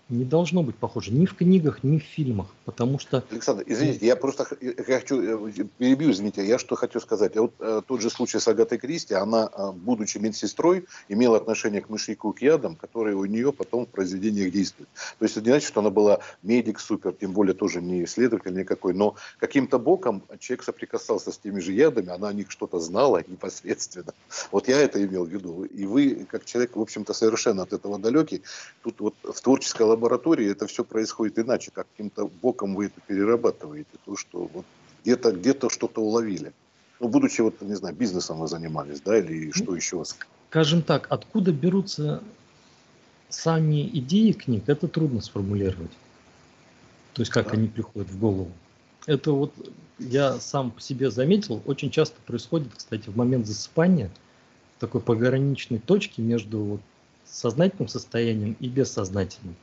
не 0.09 0.25
должно 0.25 0.63
быть 0.63 0.75
похоже 0.75 1.11
ни 1.11 1.25
в 1.25 1.35
книгах, 1.35 1.83
ни 1.83 1.99
в 1.99 2.03
фильмах, 2.03 2.47
потому 2.65 2.99
что... 2.99 3.23
Александр, 3.29 3.63
извините, 3.67 4.07
я 4.07 4.15
просто 4.15 4.47
я 4.59 4.99
хочу, 4.99 5.47
э, 5.47 5.65
перебью, 5.77 6.11
извините, 6.11 6.45
я 6.45 6.57
что 6.57 6.75
хочу 6.75 6.99
сказать. 6.99 7.35
Вот 7.35 7.53
э, 7.59 7.81
тот 7.87 8.01
же 8.01 8.09
случай 8.09 8.39
с 8.39 8.47
Агатой 8.47 8.79
Кристи, 8.79 9.13
она, 9.13 9.49
э, 9.51 9.71
будучи 9.71 10.17
медсестрой, 10.17 10.85
имела 11.09 11.37
отношение 11.37 11.81
к 11.81 11.89
мышьяку, 11.89 12.33
к 12.33 12.41
ядам, 12.41 12.75
которые 12.75 13.15
у 13.15 13.25
нее 13.25 13.53
потом 13.53 13.85
в 13.85 13.89
произведениях 13.89 14.51
действуют. 14.51 14.89
То 15.19 15.25
есть 15.25 15.37
это 15.37 15.45
не 15.45 15.51
значит, 15.51 15.67
что 15.67 15.81
она 15.81 15.91
была 15.91 16.19
медик 16.41 16.79
супер, 16.79 17.13
тем 17.13 17.31
более 17.31 17.53
тоже 17.53 17.81
не 17.81 18.03
исследователь 18.03 18.53
никакой, 18.53 18.93
но 18.93 19.15
каким-то 19.37 19.77
боком 19.77 20.23
человек 20.39 20.63
соприкасался 20.63 21.31
с 21.31 21.37
теми 21.37 21.59
же 21.59 21.71
ядами, 21.71 22.09
она 22.09 22.29
о 22.29 22.33
них 22.33 22.49
что-то 22.49 22.79
знала 22.79 23.23
непосредственно. 23.27 24.13
Вот 24.51 24.67
я 24.67 24.79
это 24.79 25.03
имел 25.05 25.25
в 25.25 25.29
виду. 25.29 25.65
И 25.65 25.85
вы, 25.85 26.25
как 26.29 26.45
человек, 26.45 26.75
в 26.75 26.81
общем-то, 26.81 27.13
совершенно 27.13 27.63
от 27.63 27.73
этого 27.73 27.99
далекий, 27.99 28.41
тут 28.81 28.99
вот 28.99 29.15
в 29.23 29.39
творческой 29.41 29.83
лаборатории 29.99 30.49
это 30.49 30.65
все 30.67 30.83
происходит 30.83 31.39
иначе, 31.39 31.71
каким-то 31.71 32.29
боком 32.41 32.75
вы 32.75 32.85
это 32.85 33.01
перерабатываете, 33.05 33.89
то, 34.05 34.15
что 34.15 34.49
вот 34.53 34.65
где-то 35.03 35.31
где 35.31 35.53
что-то 35.69 36.01
уловили. 36.01 36.53
Ну, 36.99 37.07
будучи, 37.07 37.41
вот, 37.41 37.61
не 37.61 37.75
знаю, 37.75 37.95
бизнесом 37.95 38.39
вы 38.39 38.47
занимались, 38.47 39.01
да, 39.01 39.17
или 39.17 39.47
ну, 39.47 39.53
что 39.53 39.75
еще? 39.75 40.03
Скажем 40.49 40.81
так, 40.81 41.07
откуда 41.09 41.51
берутся 41.51 42.21
сами 43.29 43.87
идеи 43.87 44.31
книг, 44.31 44.63
это 44.67 44.87
трудно 44.87 45.21
сформулировать. 45.21 45.91
То 47.13 47.21
есть, 47.21 47.31
как 47.31 47.47
да. 47.47 47.53
они 47.53 47.67
приходят 47.67 48.09
в 48.09 48.19
голову. 48.19 48.51
Это 49.05 49.31
вот 49.31 49.53
я 49.97 50.39
сам 50.39 50.71
по 50.71 50.81
себе 50.81 51.11
заметил, 51.11 51.61
очень 51.65 51.91
часто 51.91 52.15
происходит, 52.25 52.69
кстати, 52.75 53.09
в 53.09 53.17
момент 53.17 53.47
засыпания, 53.47 54.09
в 54.77 54.81
такой 54.81 55.01
пограничной 55.01 55.79
точке 55.79 56.21
между 56.21 56.59
вот 56.59 56.81
сознательным 57.25 57.87
состоянием 57.87 58.55
и 58.59 58.67
бессознательным. 58.67 59.55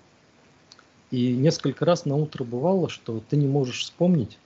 И 1.11 1.33
несколько 1.33 1.85
раз 1.85 2.05
на 2.05 2.17
утро 2.17 2.45
бывало, 2.45 2.89
что 2.89 3.23
ты 3.29 3.37
не 3.37 3.47
можешь 3.47 3.81
вспомнить, 3.81 4.39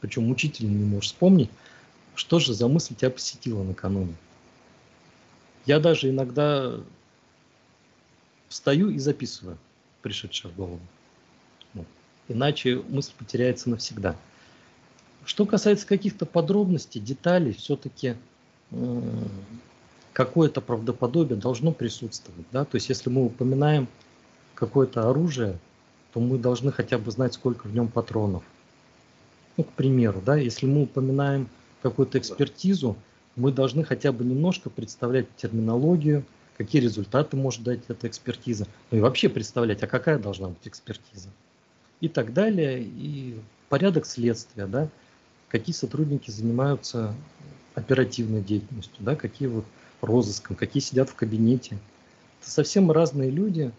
причем 0.00 0.26
мучительно 0.26 0.70
не 0.70 0.84
можешь 0.84 1.10
вспомнить, 1.10 1.50
что 2.14 2.38
же 2.38 2.52
за 2.52 2.68
мысль 2.68 2.94
тебя 2.94 3.10
посетила 3.10 3.62
накануне. 3.62 4.14
Я 5.64 5.80
даже 5.80 6.10
иногда 6.10 6.80
встаю 8.48 8.90
и 8.90 8.98
записываю 8.98 9.56
пришедшее 10.02 10.52
в 10.52 10.56
голову. 10.56 10.80
Иначе 12.28 12.82
мысль 12.88 13.12
потеряется 13.16 13.70
навсегда. 13.70 14.16
Что 15.24 15.46
касается 15.46 15.86
каких-то 15.86 16.26
подробностей, 16.26 17.00
деталей, 17.00 17.52
все-таки 17.52 18.16
э, 18.70 19.00
какое-то 20.12 20.60
правдоподобие 20.60 21.38
должно 21.38 21.72
присутствовать. 21.72 22.46
Да? 22.50 22.64
То 22.64 22.76
есть 22.76 22.88
если 22.88 23.10
мы 23.10 23.26
упоминаем 23.26 23.88
какое-то 24.54 25.08
оружие, 25.08 25.58
то 26.12 26.20
мы 26.20 26.38
должны 26.38 26.72
хотя 26.72 26.98
бы 26.98 27.10
знать, 27.10 27.34
сколько 27.34 27.66
в 27.66 27.74
нем 27.74 27.88
патронов. 27.88 28.42
Ну, 29.56 29.64
к 29.64 29.72
примеру, 29.72 30.22
да, 30.24 30.36
если 30.36 30.66
мы 30.66 30.82
упоминаем 30.82 31.48
какую-то 31.82 32.18
экспертизу, 32.18 32.96
мы 33.36 33.52
должны 33.52 33.84
хотя 33.84 34.12
бы 34.12 34.24
немножко 34.24 34.70
представлять 34.70 35.26
терминологию, 35.36 36.24
какие 36.56 36.82
результаты 36.82 37.36
может 37.36 37.62
дать 37.62 37.80
эта 37.88 38.06
экспертиза, 38.06 38.66
ну 38.90 38.98
и 38.98 39.00
вообще 39.00 39.28
представлять, 39.28 39.82
а 39.82 39.86
какая 39.86 40.18
должна 40.18 40.48
быть 40.48 40.66
экспертиза. 40.66 41.28
И 42.00 42.08
так 42.08 42.32
далее, 42.32 42.82
и 42.82 43.38
порядок 43.68 44.06
следствия, 44.06 44.66
да, 44.66 44.88
какие 45.48 45.74
сотрудники 45.74 46.30
занимаются 46.30 47.14
оперативной 47.74 48.42
деятельностью, 48.42 48.96
да, 49.00 49.16
какие 49.16 49.48
вот 49.48 49.64
розыском, 50.00 50.56
какие 50.56 50.82
сидят 50.82 51.08
в 51.08 51.14
кабинете. 51.14 51.78
Это 52.40 52.50
совсем 52.50 52.90
разные 52.90 53.30
люди, 53.30 53.70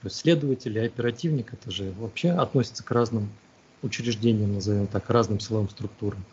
то 0.00 0.06
есть 0.06 0.16
следователь 0.16 0.76
и 0.76 0.86
оперативник, 0.86 1.52
это 1.52 1.70
же 1.70 1.92
вообще 1.98 2.30
относится 2.30 2.84
к 2.84 2.90
разным 2.92 3.30
учреждениям, 3.82 4.54
назовем 4.54 4.86
так, 4.86 5.10
разным 5.10 5.40
силовым 5.40 5.68
структурам. 5.68 6.24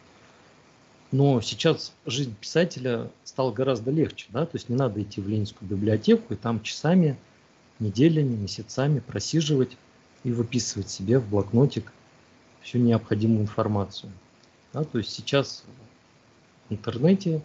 Но 1.12 1.42
сейчас 1.42 1.94
жизнь 2.06 2.36
писателя 2.40 3.10
стала 3.24 3.52
гораздо 3.52 3.90
легче, 3.90 4.28
да, 4.30 4.46
то 4.46 4.56
есть 4.56 4.70
не 4.70 4.76
надо 4.76 5.02
идти 5.02 5.20
в 5.20 5.28
Ленинскую 5.28 5.68
библиотеку 5.68 6.34
и 6.34 6.38
там 6.38 6.62
часами, 6.62 7.18
неделями, 7.80 8.36
месяцами 8.36 9.00
просиживать 9.00 9.78
и 10.24 10.32
выписывать 10.32 10.90
себе 10.90 11.20
в 11.20 11.28
блокнотик 11.28 11.92
всю 12.62 12.78
необходимую 12.78 13.42
информацию. 13.42 14.12
Да, 14.74 14.84
то 14.84 15.00
есть 15.00 15.12
сейчас 15.12 15.64
в 16.70 16.74
интернете 16.74 17.42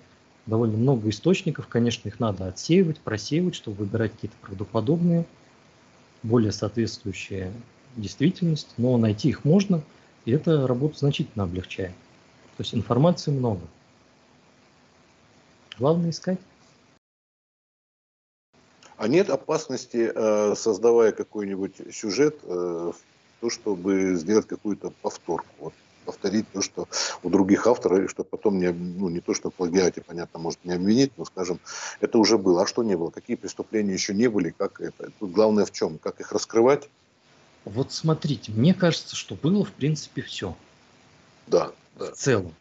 довольно 0.47 0.77
много 0.77 1.09
источников, 1.09 1.69
конечно, 1.69 2.09
их 2.09 2.21
надо 2.21 2.47
отсеивать, 2.47 3.01
просеивать, 3.01 3.55
чтобы 3.55 3.79
выбирать 3.79 4.13
какие-то 4.13 4.37
правдоподобные– 4.43 5.25
более 6.23 6.53
соответствующие 6.53 7.53
действительности, 7.97 8.71
но 8.77 8.97
найти 8.97 9.29
их 9.29 9.45
можно, 9.45 9.83
и 10.25 10.33
это 10.33 10.67
работу 10.67 10.97
значительно 10.97 11.45
облегчает. 11.45 11.95
То 12.57 12.63
есть 12.63 12.75
информации 12.75 13.31
много. 13.31 13.63
Главное 15.79 16.11
искать. 16.11 16.39
А 18.97 19.09
нет 19.09 19.31
опасности, 19.31 20.13
э, 20.15 20.55
создавая 20.57 21.13
какой-нибудь 21.13 21.95
сюжет, 21.95 22.39
э, 22.43 22.93
то, 23.41 23.51
чтобы 23.51 24.15
сделать 24.17 24.47
какую-то 24.47 24.91
повторку? 25.01 25.49
Вот 25.59 25.75
повторить 26.05 26.47
то, 26.53 26.63
что 26.63 26.89
у 27.23 27.31
других 27.31 27.67
авторов, 27.67 28.01
и 28.01 28.09
что 28.09 28.25
потом 28.25 28.59
не, 28.59 28.71
ну, 28.73 29.09
не 29.09 29.21
то, 29.21 29.35
что 29.35 29.51
в 29.51 29.55
плагиате, 29.55 30.01
понятно, 30.01 30.39
может 30.39 30.65
не 30.65 30.73
обвинить, 30.73 31.13
но, 31.17 31.25
скажем, 31.25 31.61
это 32.01 32.19
уже 32.19 32.39
было. 32.39 32.63
А 32.63 32.67
что 32.67 32.83
не 32.83 32.97
было? 32.97 33.11
Какие 33.11 33.37
преступления 33.37 33.95
еще 33.95 34.15
не 34.15 34.29
были? 34.29 34.55
Как 34.57 34.81
это? 34.81 35.11
Тут 35.19 35.33
главное 35.33 35.65
в 35.65 35.73
чем? 35.73 35.99
Как 35.99 36.21
их 36.21 36.33
раскрывать? 36.33 36.89
Вот 37.65 37.93
смотрите, 37.93 38.53
мне 38.53 38.75
кажется, 38.75 39.17
что 39.17 39.35
было, 39.35 39.65
в 39.65 39.73
принципе, 39.73 40.23
все. 40.23 40.57
Да. 41.47 41.73
В 41.97 42.13
целом. 42.13 42.55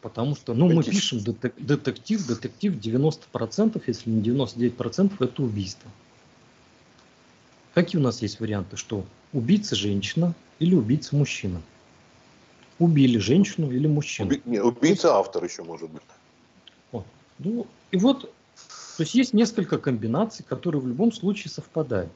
Потому 0.00 0.36
что, 0.36 0.54
ну, 0.54 0.72
мы 0.72 0.84
пишем 0.84 1.20
детектив, 1.20 2.26
детектив 2.26 2.74
90%, 2.74 3.82
если 3.86 4.10
не 4.10 4.22
99%, 4.22 5.12
это 5.20 5.42
убийство. 5.42 5.90
Какие 7.74 8.00
у 8.00 8.04
нас 8.04 8.22
есть 8.22 8.40
варианты? 8.40 8.76
Что 8.76 9.04
убийца 9.32 9.74
женщина 9.74 10.34
или 10.60 10.74
убийца 10.74 11.16
мужчина? 11.16 11.60
Убили 12.78 13.18
женщину 13.18 13.70
или 13.70 13.86
мужчину. 13.86 14.28
Уби... 14.28 14.42
Не, 14.44 14.60
убийца 14.60 15.14
автор 15.16 15.44
еще 15.44 15.62
может 15.62 15.90
быть. 15.90 16.02
Вот. 16.92 17.06
Ну, 17.38 17.66
и 17.90 17.96
вот, 17.96 18.22
то 18.22 19.02
есть 19.02 19.14
есть 19.14 19.32
несколько 19.32 19.78
комбинаций, 19.78 20.44
которые 20.46 20.80
в 20.80 20.88
любом 20.88 21.12
случае 21.12 21.50
совпадают. 21.50 22.12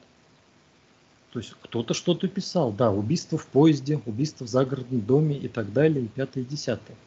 То 1.31 1.39
есть 1.39 1.55
кто-то 1.61 1.93
что-то 1.93 2.27
писал, 2.27 2.71
да, 2.71 2.91
убийство 2.91 3.37
в 3.37 3.47
поезде, 3.47 4.01
убийство 4.05 4.45
в 4.45 4.49
загородном 4.49 5.01
доме 5.01 5.37
и 5.37 5.47
так 5.47 5.71
далее, 5.71 6.05
и 6.05 6.07
пятое, 6.07 6.43
и 6.43 6.47
десятое. 6.47 6.97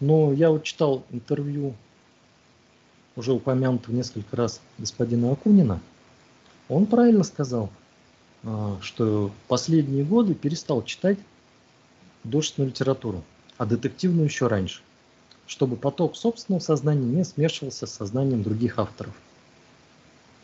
Но 0.00 0.32
я 0.32 0.50
вот 0.50 0.64
читал 0.64 1.04
интервью 1.10 1.74
уже 3.14 3.32
упомянутого 3.32 3.94
несколько 3.94 4.36
раз 4.36 4.60
господина 4.78 5.32
Акунина. 5.32 5.80
Он 6.68 6.86
правильно 6.86 7.24
сказал, 7.24 7.70
а, 8.44 8.78
что 8.80 9.32
последние 9.48 10.04
годы 10.04 10.34
перестал 10.34 10.82
читать 10.84 11.18
художественную 12.22 12.70
литературу, 12.70 13.24
а 13.56 13.66
детективную 13.66 14.26
еще 14.26 14.46
раньше, 14.46 14.80
чтобы 15.46 15.76
поток 15.76 16.16
собственного 16.16 16.60
сознания 16.60 17.06
не 17.06 17.24
смешивался 17.24 17.86
с 17.86 17.92
сознанием 17.94 18.42
других 18.42 18.78
авторов. 18.78 19.14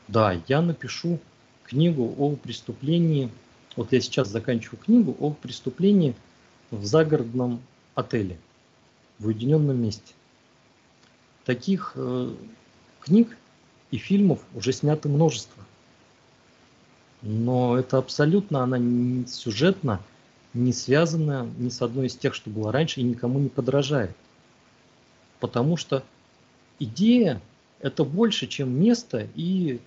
Да, 0.09 0.41
я 0.49 0.61
напишу 0.63 1.19
книгу 1.65 2.15
о 2.19 2.37
преступлении, 2.37 3.31
вот 3.77 3.93
я 3.93 4.01
сейчас 4.01 4.29
заканчиваю 4.29 4.79
книгу 4.79 5.17
о 5.19 5.31
преступлении 5.31 6.15
в 6.71 6.85
загородном 6.85 7.61
отеле, 7.95 8.39
в 9.19 9.27
уединенном 9.27 9.81
месте. 9.81 10.13
Таких 11.45 11.93
э, 11.97 12.35
книг 13.01 13.37
И 13.91 13.99
фильмов 13.99 14.41
уже 14.55 14.73
снято 14.73 15.09
множество. 15.09 15.63
Но 17.23 17.79
это 17.79 17.99
абсолютно, 17.99 18.63
она 18.63 18.79
не 18.79 19.27
сюжетно 19.27 20.01
не 20.55 20.73
связана 20.73 21.49
ни 21.59 21.69
с 21.69 21.83
одной 21.83 22.07
из 22.07 22.17
тех, 22.17 22.35
что 22.35 22.49
было 22.49 22.73
раньше, 22.73 23.01
и 23.01 23.05
никому 23.05 23.39
не 23.39 23.49
подражает. 23.49 24.15
Потому 25.41 25.77
что 25.77 26.03
идея– 26.79 27.41
это 27.81 28.05
больше, 28.05 28.47
чем 28.47 28.73
место 28.81 29.29
и 29.35 29.81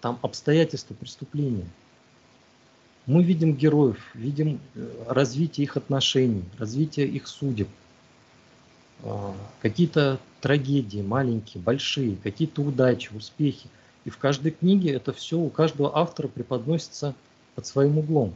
там 0.00 0.18
обстоятельства 0.22 0.94
преступления. 0.94 1.68
Мы 3.06 3.22
видим 3.22 3.54
героев, 3.54 3.98
видим 4.14 4.60
э, 4.74 5.04
развитие 5.08 5.64
их 5.64 5.76
отношений, 5.76 6.44
развитие 6.58 7.06
их 7.06 7.26
судеб, 7.26 7.68
а, 9.02 9.34
какие-то 9.60 10.18
трагедии 10.40 11.02
маленькие, 11.02 11.62
большие, 11.62 12.16
какие-то 12.22 12.62
удачи, 12.62 13.10
успехи. 13.14 13.68
И 14.06 14.10
в 14.10 14.16
каждой 14.16 14.52
книге 14.52 14.92
это 14.92 15.12
все 15.12 15.38
у 15.38 15.50
каждого 15.50 15.96
автора 15.98 16.28
преподносится 16.28 17.14
под 17.54 17.66
своим 17.66 17.98
углом. 17.98 18.34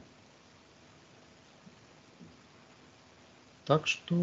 Так 3.68 3.86
что 3.86 4.16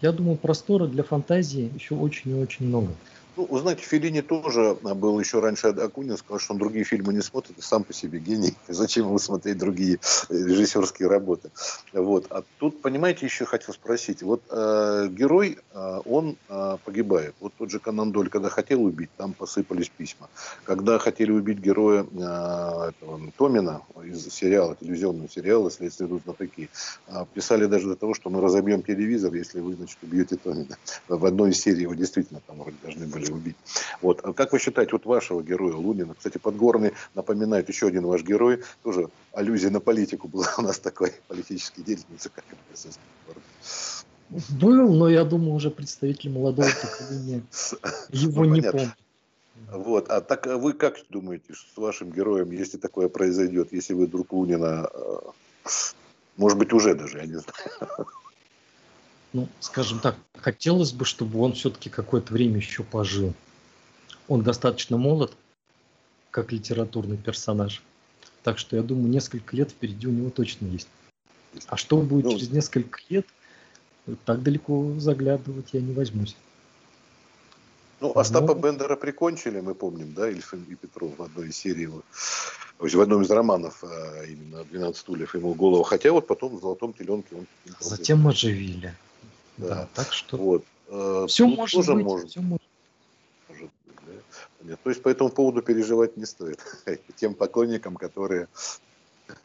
я 0.00 0.12
думаю, 0.12 0.36
простора 0.36 0.86
для 0.86 1.02
фантазии 1.02 1.68
еще 1.74 1.96
очень 1.96 2.30
и 2.30 2.40
очень 2.40 2.68
много. 2.68 2.92
Ну, 3.38 3.46
вы 3.48 3.60
знаете, 3.60 3.84
Филини 3.84 4.20
тоже 4.20 4.76
а, 4.82 4.94
был 4.96 5.20
еще 5.20 5.38
раньше 5.38 5.68
Акунин, 5.68 6.16
сказал, 6.16 6.40
что 6.40 6.54
он 6.54 6.58
другие 6.58 6.84
фильмы 6.84 7.14
не 7.14 7.20
смотрит, 7.20 7.56
и 7.56 7.60
сам 7.60 7.84
по 7.84 7.92
себе 7.92 8.18
гений. 8.18 8.54
Зачем 8.66 9.06
ему 9.06 9.20
смотреть 9.20 9.58
другие 9.58 10.00
э, 10.28 10.34
режиссерские 10.34 11.08
работы? 11.08 11.52
Вот. 11.92 12.26
А 12.30 12.42
тут, 12.58 12.82
понимаете, 12.82 13.26
еще 13.26 13.44
хотел 13.44 13.72
спросить. 13.72 14.24
Вот 14.24 14.42
э, 14.50 15.06
герой, 15.12 15.58
э, 15.72 16.00
он 16.04 16.36
э, 16.48 16.78
погибает. 16.84 17.36
Вот 17.38 17.52
тот 17.56 17.70
же 17.70 17.78
Канан 17.78 18.10
Доль, 18.10 18.28
когда 18.28 18.48
хотел 18.48 18.82
убить, 18.82 19.10
там 19.16 19.34
посыпались 19.34 19.88
письма. 19.88 20.28
Когда 20.64 20.98
хотели 20.98 21.30
убить 21.30 21.58
героя 21.58 22.02
э, 22.10 22.88
этого, 22.88 23.20
Томина 23.36 23.82
из 24.02 24.28
сериала, 24.34 24.74
телевизионного 24.74 25.28
сериала 25.28 25.70
«Следствие 25.70 26.08
идут 26.08 26.24
знатоки», 26.24 26.68
э, 27.06 27.24
писали 27.34 27.66
даже 27.66 27.86
до 27.86 27.94
того, 27.94 28.14
что 28.14 28.30
мы 28.30 28.40
разобьем 28.40 28.82
телевизор, 28.82 29.32
если 29.32 29.60
вы, 29.60 29.74
значит, 29.74 29.98
убьете 30.02 30.34
Томина. 30.34 30.76
В 31.06 31.24
одной 31.24 31.50
из 31.50 31.60
серий 31.60 31.82
его 31.82 31.94
действительно 31.94 32.40
там 32.44 32.58
вроде 32.58 32.76
должны 32.82 33.06
были 33.06 33.27
хотели 33.28 33.32
убить. 33.32 33.56
Вот. 34.02 34.20
А 34.24 34.32
как 34.32 34.52
вы 34.52 34.58
считаете, 34.58 34.92
вот 34.92 35.06
вашего 35.06 35.42
героя 35.42 35.74
Лунина, 35.74 36.14
кстати, 36.14 36.38
Подгорный 36.38 36.92
напоминает 37.14 37.68
еще 37.68 37.88
один 37.88 38.06
ваш 38.06 38.22
герой, 38.22 38.62
тоже 38.82 39.08
аллюзия 39.32 39.70
на 39.70 39.80
политику 39.80 40.28
была 40.28 40.46
у 40.58 40.62
нас 40.62 40.78
такой 40.78 41.12
политический 41.28 41.82
деятельница, 41.82 42.30
как 42.30 42.44
был, 44.60 44.92
но 44.92 45.08
я 45.08 45.24
думаю, 45.24 45.54
уже 45.54 45.70
представитель 45.70 46.30
молодого 46.30 46.68
поколения 46.68 47.42
его 48.10 48.44
ну, 48.44 48.54
не 48.54 48.62
помнит. 48.62 48.90
Вот, 49.72 50.08
а 50.08 50.20
так 50.20 50.46
вы 50.46 50.72
как 50.72 50.96
думаете, 51.08 51.54
с 51.54 51.76
вашим 51.76 52.10
героем, 52.10 52.50
если 52.50 52.78
такое 52.78 53.08
произойдет, 53.08 53.72
если 53.72 53.94
вы 53.94 54.06
друг 54.06 54.32
Лунина, 54.32 54.88
э, 54.92 55.16
может 56.36 56.58
быть, 56.58 56.72
уже 56.72 56.94
даже, 56.94 57.18
я 57.18 57.26
не 57.26 57.38
знаю 57.38 58.06
ну, 59.32 59.48
скажем 59.60 60.00
так, 60.00 60.16
хотелось 60.36 60.92
бы, 60.92 61.04
чтобы 61.04 61.40
он 61.40 61.52
все-таки 61.52 61.90
какое-то 61.90 62.32
время 62.32 62.56
еще 62.56 62.82
пожил. 62.82 63.34
Он 64.26 64.42
достаточно 64.42 64.96
молод, 64.96 65.32
как 66.30 66.52
литературный 66.52 67.16
персонаж. 67.16 67.82
Так 68.42 68.58
что 68.58 68.76
я 68.76 68.82
думаю, 68.82 69.08
несколько 69.08 69.56
лет 69.56 69.70
впереди 69.70 70.06
у 70.06 70.10
него 70.10 70.30
точно 70.30 70.66
есть. 70.66 70.88
А 71.66 71.76
что 71.76 71.98
будет 71.98 72.26
ну, 72.26 72.30
через 72.32 72.50
несколько 72.50 73.00
лет, 73.08 73.26
так 74.24 74.42
далеко 74.42 74.94
заглядывать 74.98 75.68
я 75.72 75.80
не 75.80 75.92
возьмусь. 75.92 76.36
Ну, 78.00 78.12
Остапа 78.16 78.54
Но... 78.54 78.60
Бендера 78.60 78.96
прикончили, 78.96 79.60
мы 79.60 79.74
помним, 79.74 80.14
да, 80.14 80.30
Ильфин 80.30 80.64
и 80.68 80.74
Петров 80.76 81.18
в 81.18 81.22
одной 81.22 81.48
из 81.48 81.56
серий, 81.56 81.88
в 82.78 83.00
одном 83.00 83.22
из 83.22 83.30
романов 83.30 83.82
а, 83.82 84.24
именно 84.24 84.64
«12 84.70 84.94
стульев» 84.94 85.34
ему 85.34 85.54
голову. 85.54 85.82
Хотя 85.82 86.12
вот 86.12 86.26
потом 86.28 86.56
в 86.56 86.60
«Золотом 86.60 86.92
теленке» 86.92 87.34
он... 87.34 87.46
Затем 87.80 88.26
оживили. 88.28 88.94
Да. 89.58 89.68
да 89.68 89.88
так 89.94 90.12
что 90.12 90.36
вот. 90.36 90.64
Э, 90.88 91.26
все 91.28 91.46
может 91.46 91.74
тоже 91.74 91.94
быть. 91.94 92.04
Может. 92.04 92.30
Все 92.30 92.40
может. 92.40 92.66
может 93.48 93.70
быть 93.84 93.96
да? 94.06 94.12
Нет, 94.62 94.80
то 94.82 94.90
есть 94.90 95.02
по 95.02 95.08
этому 95.08 95.30
поводу 95.30 95.62
переживать 95.62 96.16
не 96.16 96.26
стоит. 96.26 96.60
Тем 97.16 97.34
поклонникам, 97.34 97.96
которые 97.96 98.48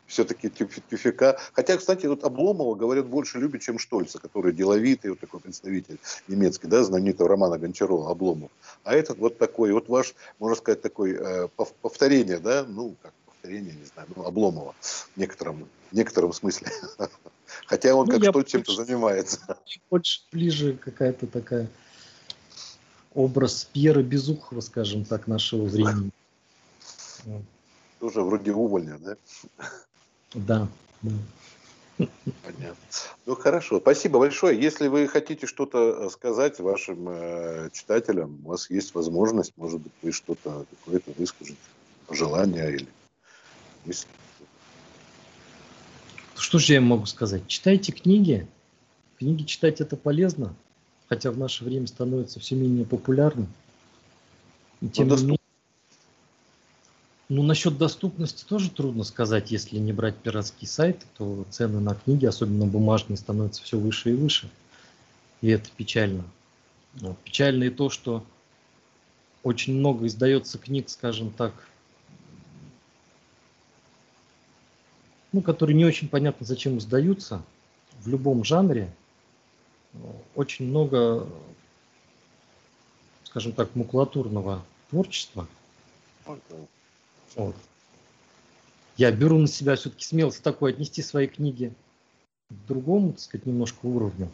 все-таки 0.08 0.50
тюфика. 0.50 1.38
Хотя, 1.54 1.78
кстати, 1.78 2.06
вот 2.06 2.24
Обломова, 2.24 2.76
говорят, 2.76 3.08
больше 3.08 3.40
любят, 3.40 3.62
чем 3.62 3.80
Штольца, 3.80 4.20
который 4.20 4.54
деловитый, 4.54 5.12
вот 5.12 5.20
такой 5.20 5.40
представитель 5.40 6.00
немецкий, 6.28 6.68
да, 6.68 6.84
знаменитого 6.84 7.30
романа 7.30 7.58
Гончарова 7.58 8.12
«Обломов». 8.12 8.52
А 8.84 8.94
этот 8.94 9.18
вот 9.18 9.38
такой, 9.38 9.72
вот 9.74 9.90
ваш, 9.90 10.14
можно 10.40 10.56
сказать, 10.56 10.82
такой 10.82 11.18
э, 11.20 11.48
повторение, 11.82 12.38
да, 12.38 12.66
ну, 12.68 12.96
как 13.02 13.14
повторение, 13.26 13.74
не 13.74 13.86
знаю, 13.86 14.08
ну, 14.16 14.26
Обломова 14.26 14.76
в 14.82 15.18
некотором, 15.18 15.68
в 15.92 15.96
некотором 15.96 16.32
смысле. 16.32 16.70
Хотя 17.66 17.96
он 17.96 18.08
ну, 18.08 18.20
как 18.20 18.30
что 18.30 18.44
чем-то 18.44 18.74
занимается. 18.74 19.58
Больше 19.90 20.22
ближе 20.32 20.74
какая-то 20.74 21.28
такая 21.28 21.70
образ 23.14 23.68
Пьера 23.72 24.02
Безухова, 24.02 24.62
скажем 24.62 25.06
так, 25.06 25.28
нашего 25.28 25.66
времени. 25.66 26.12
Тоже 28.00 28.22
вроде 28.22 28.52
увольня, 28.52 28.98
да? 29.00 29.16
Да, 30.34 30.68
да. 31.02 31.12
Понятно. 31.98 32.76
Ну 33.26 33.36
хорошо, 33.36 33.80
спасибо 33.80 34.20
большое. 34.20 34.60
Если 34.60 34.88
вы 34.88 35.08
хотите 35.08 35.46
что-то 35.48 36.10
сказать 36.10 36.60
вашим 36.60 37.08
э, 37.08 37.70
читателям, 37.72 38.42
у 38.44 38.50
вас 38.50 38.70
есть 38.70 38.96
возможность, 38.96 39.54
может 39.58 39.80
быть, 39.80 39.92
вы 40.02 40.12
что-то 40.12 40.66
какое-то 40.80 41.12
выскажете, 41.18 41.58
пожелание 42.08 42.74
или 42.74 42.88
мысли. 43.86 44.10
Что 46.36 46.60
же 46.60 46.74
я 46.74 46.82
могу 46.82 47.06
сказать? 47.06 47.48
Читайте 47.48 47.92
книги. 47.92 48.48
Книги 49.18 49.44
читать 49.44 49.82
это 49.82 49.96
полезно, 49.96 50.54
хотя 51.08 51.32
в 51.32 51.38
наше 51.38 51.64
время 51.64 51.88
становится 51.88 52.40
все 52.40 52.56
менее 52.56 52.86
популярным. 52.86 53.48
И 54.82 54.90
тем 54.90 55.08
не 55.08 55.16
менее, 55.16 55.38
ну, 57.30 57.42
насчет 57.42 57.78
доступности 57.78 58.44
тоже 58.44 58.70
трудно 58.70 59.04
сказать. 59.04 59.52
Если 59.52 59.78
не 59.78 59.94
брать 59.94 60.16
пиратские 60.18 60.68
сайты, 60.68 61.06
то 61.18 61.46
цены 61.50 61.80
на 61.80 61.96
книги, 61.96 62.26
особенно 62.26 62.66
бумажные, 62.66 63.18
становятся 63.18 63.64
все 63.64 63.80
выше 63.80 64.12
и 64.12 64.14
выше. 64.14 64.50
И 65.42 65.48
это 65.48 65.70
печально. 65.76 66.26
Но 67.00 67.16
печально 67.24 67.64
и 67.64 67.70
то, 67.70 67.90
что 67.90 68.24
очень 69.42 69.74
много 69.74 70.06
издается 70.06 70.58
книг, 70.58 70.90
скажем 70.90 71.32
так, 71.32 71.54
ну, 75.34 75.42
которые 75.42 75.76
не 75.76 75.84
очень 75.84 76.08
понятно, 76.08 76.46
зачем 76.46 76.80
сдаются 76.80 77.42
в 78.02 78.08
любом 78.08 78.46
жанре. 78.46 78.90
Очень 80.36 80.68
много, 80.68 81.28
скажем 83.26 83.52
так, 83.52 83.76
макулатурного 83.76 84.64
творчества. 84.90 85.48
Вот. 87.36 87.56
Я 88.96 89.12
беру 89.12 89.40
на 89.40 89.48
себя 89.48 89.76
все-таки 89.76 90.06
смелость 90.06 90.44
такой 90.44 90.72
отнести 90.72 91.02
свои 91.02 91.28
книги 91.28 91.74
к 92.50 92.68
другому, 92.68 93.14
так 93.14 93.22
сказать, 93.22 93.48
немножко 93.48 93.88
уровню. 93.88 94.30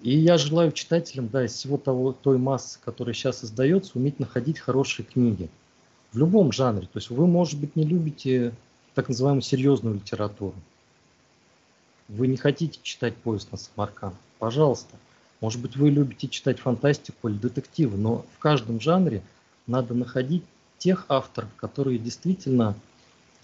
И 0.00 0.16
я 0.16 0.38
желаю 0.38 0.72
читателям, 0.72 1.28
да, 1.28 1.44
из 1.44 1.52
всего 1.52 1.76
того, 1.76 2.12
той 2.12 2.38
массы, 2.38 2.78
которая 2.82 3.14
сейчас 3.14 3.44
издается, 3.44 3.92
уметь 3.94 4.18
находить 4.18 4.58
хорошие 4.58 5.04
книги. 5.04 5.48
В 6.12 6.18
любом 6.18 6.52
жанре. 6.52 6.86
То 6.86 6.98
есть 6.98 7.10
вы, 7.10 7.26
может 7.26 7.60
быть, 7.60 7.76
не 7.76 7.84
любите 7.84 8.52
так 8.94 9.08
называемую 9.08 9.42
серьезную 9.42 9.96
литературу. 9.96 10.54
Вы 12.08 12.26
не 12.26 12.36
хотите 12.36 12.78
читать 12.82 13.16
«Поезд 13.16 13.50
на 13.52 13.58
Самарканд»? 13.58 14.16
Пожалуйста. 14.38 14.96
Может 15.40 15.60
быть, 15.60 15.76
вы 15.76 15.90
любите 15.90 16.28
читать 16.28 16.60
фантастику 16.60 17.28
или 17.28 17.36
детективы, 17.36 17.96
но 17.96 18.24
в 18.36 18.38
каждом 18.38 18.80
жанре 18.80 19.22
надо 19.66 19.94
находить 19.94 20.44
тех 20.78 21.06
авторов, 21.08 21.48
которые 21.56 21.98
действительно 21.98 22.76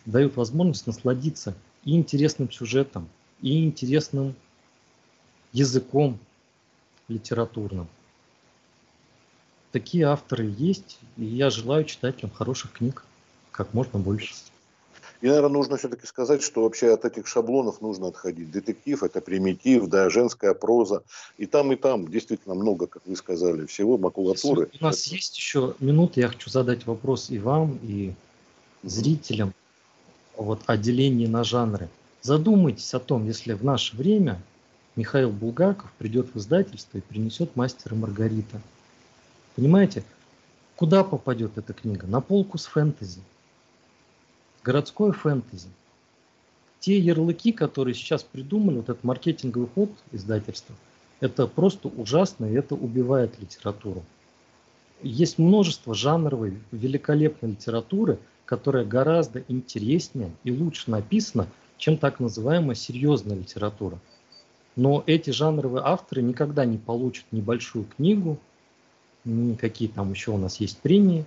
дают 0.04 0.36
возможность 0.36 0.86
насладиться 0.86 1.54
и 1.84 1.96
интересным 1.96 2.50
сюжетом, 2.50 3.08
и 3.40 3.64
интересным 3.64 4.34
языком 5.52 6.18
литературным. 7.08 7.88
Такие 9.72 10.04
авторы 10.04 10.54
есть, 10.58 10.98
и 11.16 11.24
я 11.24 11.50
желаю 11.50 11.84
читателям 11.84 12.30
хороших 12.30 12.72
книг 12.72 13.04
как 13.50 13.74
можно 13.74 13.98
больше. 13.98 14.34
И, 15.20 15.26
наверное, 15.26 15.50
нужно 15.50 15.76
все-таки 15.76 16.06
сказать, 16.06 16.42
что 16.42 16.62
вообще 16.62 16.92
от 16.92 17.04
этих 17.04 17.26
шаблонов 17.26 17.80
нужно 17.80 18.08
отходить. 18.08 18.52
Детектив– 18.52 19.02
это 19.04 19.20
примитив, 19.20 19.88
да, 19.88 20.10
женская 20.10 20.54
проза. 20.54 21.02
И 21.38 21.46
там, 21.46 21.72
и 21.72 21.76
там 21.76 22.06
действительно 22.08 22.54
много, 22.54 22.86
как 22.86 23.02
вы 23.04 23.16
сказали, 23.16 23.66
всего, 23.66 23.98
макулатуры. 23.98 24.68
Если 24.72 24.84
у 24.84 24.86
нас 24.86 25.06
это... 25.06 25.14
есть 25.16 25.36
еще 25.36 25.74
минуты, 25.80 26.20
я 26.20 26.28
хочу 26.28 26.50
задать 26.50 26.86
вопрос 26.86 27.30
и 27.30 27.38
вам, 27.38 27.80
и 27.82 28.12
зрителям 28.84 29.54
вот, 30.36 30.60
о 30.66 30.76
делении 30.76 31.26
на 31.26 31.42
жанры. 31.42 31.88
Задумайтесь 32.22 32.94
о 32.94 33.00
том, 33.00 33.26
если 33.26 33.54
в 33.54 33.64
наше 33.64 33.96
время 33.96 34.40
Михаил 34.94 35.30
Булгаков 35.30 35.90
придет 35.98 36.32
в 36.32 36.38
издательство 36.38 36.98
и 36.98 37.00
принесет 37.00 37.56
«Мастера 37.56 37.96
Маргарита». 37.96 38.60
Понимаете? 39.56 40.04
Куда 40.76 41.02
попадет 41.02 41.58
эта 41.58 41.72
книга? 41.72 42.06
На 42.06 42.20
полку 42.20 42.56
с 42.56 42.66
фэнтези. 42.66 43.20
Городское 44.62 45.12
фэнтези. 45.12 45.68
Те 46.80 46.98
ярлыки, 46.98 47.52
которые 47.52 47.94
сейчас 47.94 48.22
придумали, 48.22 48.76
вот 48.76 48.88
этот 48.88 49.04
маркетинговый 49.04 49.68
ход 49.74 49.90
издательства, 50.12 50.74
это 51.20 51.46
просто 51.46 51.88
ужасно, 51.88 52.46
и 52.46 52.54
это 52.54 52.74
убивает 52.74 53.38
литературу. 53.40 54.04
Есть 55.02 55.38
множество 55.38 55.94
жанровой, 55.94 56.58
великолепной 56.72 57.50
литературы, 57.50 58.18
которая 58.44 58.84
гораздо 58.84 59.44
интереснее 59.48 60.30
и 60.42 60.50
лучше 60.50 60.90
написана, 60.90 61.48
чем 61.76 61.96
так 61.96 62.18
называемая 62.18 62.74
серьезная 62.74 63.36
литература. 63.36 63.98
Но 64.74 65.02
эти 65.06 65.30
жанровые 65.30 65.82
авторы 65.84 66.22
никогда 66.22 66.64
не 66.64 66.78
получат 66.78 67.24
небольшую 67.30 67.84
книгу, 67.84 68.38
никакие 69.24 69.90
там 69.90 70.12
еще 70.12 70.30
у 70.30 70.36
нас 70.36 70.60
есть 70.60 70.78
премии, 70.78 71.24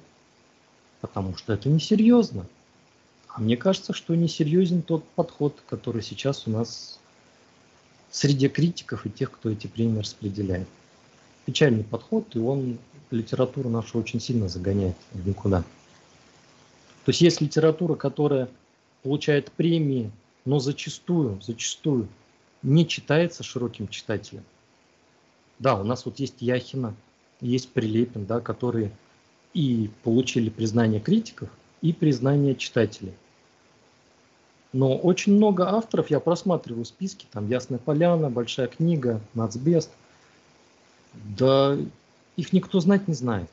потому 1.00 1.36
что 1.36 1.54
это 1.54 1.70
несерьезно. 1.70 2.46
А 3.34 3.42
мне 3.42 3.56
кажется, 3.56 3.94
что 3.94 4.16
несерьезен 4.16 4.82
тот 4.82 5.04
подход, 5.16 5.58
который 5.68 6.02
сейчас 6.02 6.48
у 6.48 6.52
нас 6.52 7.00
среди 8.10 8.50
критиков 8.50 9.06
и 9.06 9.10
тех, 9.10 9.32
кто 9.32 9.50
эти 9.50 9.68
премии 9.68 10.00
распределяет. 10.00 10.68
Печальный 11.46 11.84
подход, 11.84 12.36
и 12.36 12.40
он 12.40 12.78
литературу 13.10 13.70
нашу 13.70 14.00
очень 14.00 14.20
сильно 14.20 14.50
загоняет 14.50 14.96
в 15.12 15.28
никуда. 15.28 15.62
То 17.06 17.10
есть 17.10 17.22
есть 17.22 17.42
литература, 17.42 17.96
которая 17.96 18.50
получает 19.04 19.52
премии, 19.52 20.12
но 20.46 20.60
зачастую, 20.60 21.42
зачастую 21.42 22.08
не 22.62 22.88
читается 22.88 23.44
широким 23.44 23.88
читателем. 23.88 24.44
Да, 25.60 25.80
у 25.80 25.84
нас 25.84 26.06
вот 26.06 26.20
есть 26.20 26.36
Яхина, 26.42 26.96
есть 27.40 27.70
Прилепин, 27.70 28.26
да, 28.26 28.40
которые 28.40 28.92
и 29.54 29.90
получили 30.04 30.50
признание 30.50 31.00
критиков, 31.00 31.50
и 31.82 31.94
признание 31.94 32.56
читателей. 32.56 33.14
Но 34.74 34.98
очень 34.98 35.36
много 35.36 35.70
авторов, 35.70 36.10
я 36.10 36.20
просматриваю 36.20 36.86
списки, 36.86 37.28
там 37.32 37.50
Ясная 37.50 37.80
Поляна, 37.80 38.30
Большая 38.30 38.68
книга, 38.68 39.20
Нацбест. 39.34 39.90
Да 41.14 41.78
их 42.38 42.54
никто 42.54 42.80
знать 42.80 43.08
не 43.08 43.14
знает. 43.14 43.50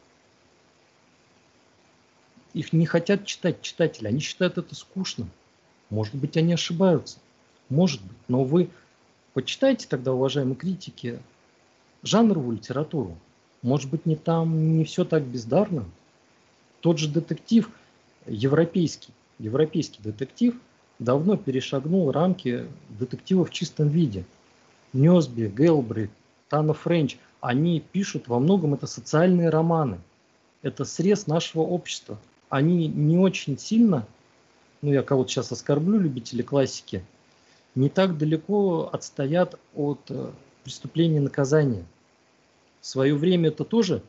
Их 2.55 2.73
не 2.73 2.87
хотят 2.87 3.27
читать 3.27 3.61
читатели, 3.63 4.07
они 4.07 4.21
считают 4.21 4.59
это 4.59 4.75
скучным. 4.75 5.31
Может 5.91 6.15
быть, 6.15 6.37
они 6.37 6.53
ошибаются. 6.53 7.19
Может 7.69 8.01
быть. 8.03 8.17
Но 8.29 8.45
вы 8.45 8.71
почитайте 9.35 9.87
тогда, 9.89 10.13
уважаемые 10.13 10.57
критики, 10.57 11.19
жанровую 12.03 12.57
литературу. 12.57 13.17
Может 13.63 13.91
быть, 13.91 14.07
не 14.07 14.17
там 14.17 14.79
не 14.79 14.85
все 14.85 15.05
так 15.05 15.25
бездарно. 15.25 15.85
Тот 16.81 16.99
же 16.99 17.09
детектив 17.09 17.71
европейский, 18.27 19.13
европейский 19.39 20.01
детектив 20.03 20.55
давно 20.99 21.37
перешагнул 21.37 22.11
рамки 22.11 22.67
детектива 22.89 23.45
в 23.45 23.51
чистом 23.51 23.89
виде. 23.89 24.25
Нёсби, 24.93 25.53
Гелбрейт, 25.55 26.11
Тана 26.49 26.75
Френч, 26.75 27.19
они 27.41 27.81
пишут 27.81 28.29
во 28.29 28.39
многом 28.39 28.75
это 28.75 28.87
социальные 28.87 29.51
романы. 29.51 29.99
Это 30.63 30.85
срез 30.85 31.27
нашего 31.27 31.63
общества. 31.63 32.19
Они 32.49 32.89
не 32.89 33.19
очень 33.19 33.59
сильно 33.59 34.07
ну 34.83 34.93
я 34.93 35.03
кого-то 35.03 35.31
сейчас 35.31 35.53
оскорблю, 35.53 35.99
любители 35.99 36.43
классики, 36.43 37.05
не 37.75 37.89
так 37.89 38.17
далеко 38.17 38.89
отстоят 38.93 39.59
от 39.75 40.01
э, 40.09 40.31
преступления 40.65 41.21
наказания. 41.21 41.85
В 42.81 42.87
свое 42.87 43.15
время 43.15 43.49
это 43.49 43.65
тоже, 43.65 44.03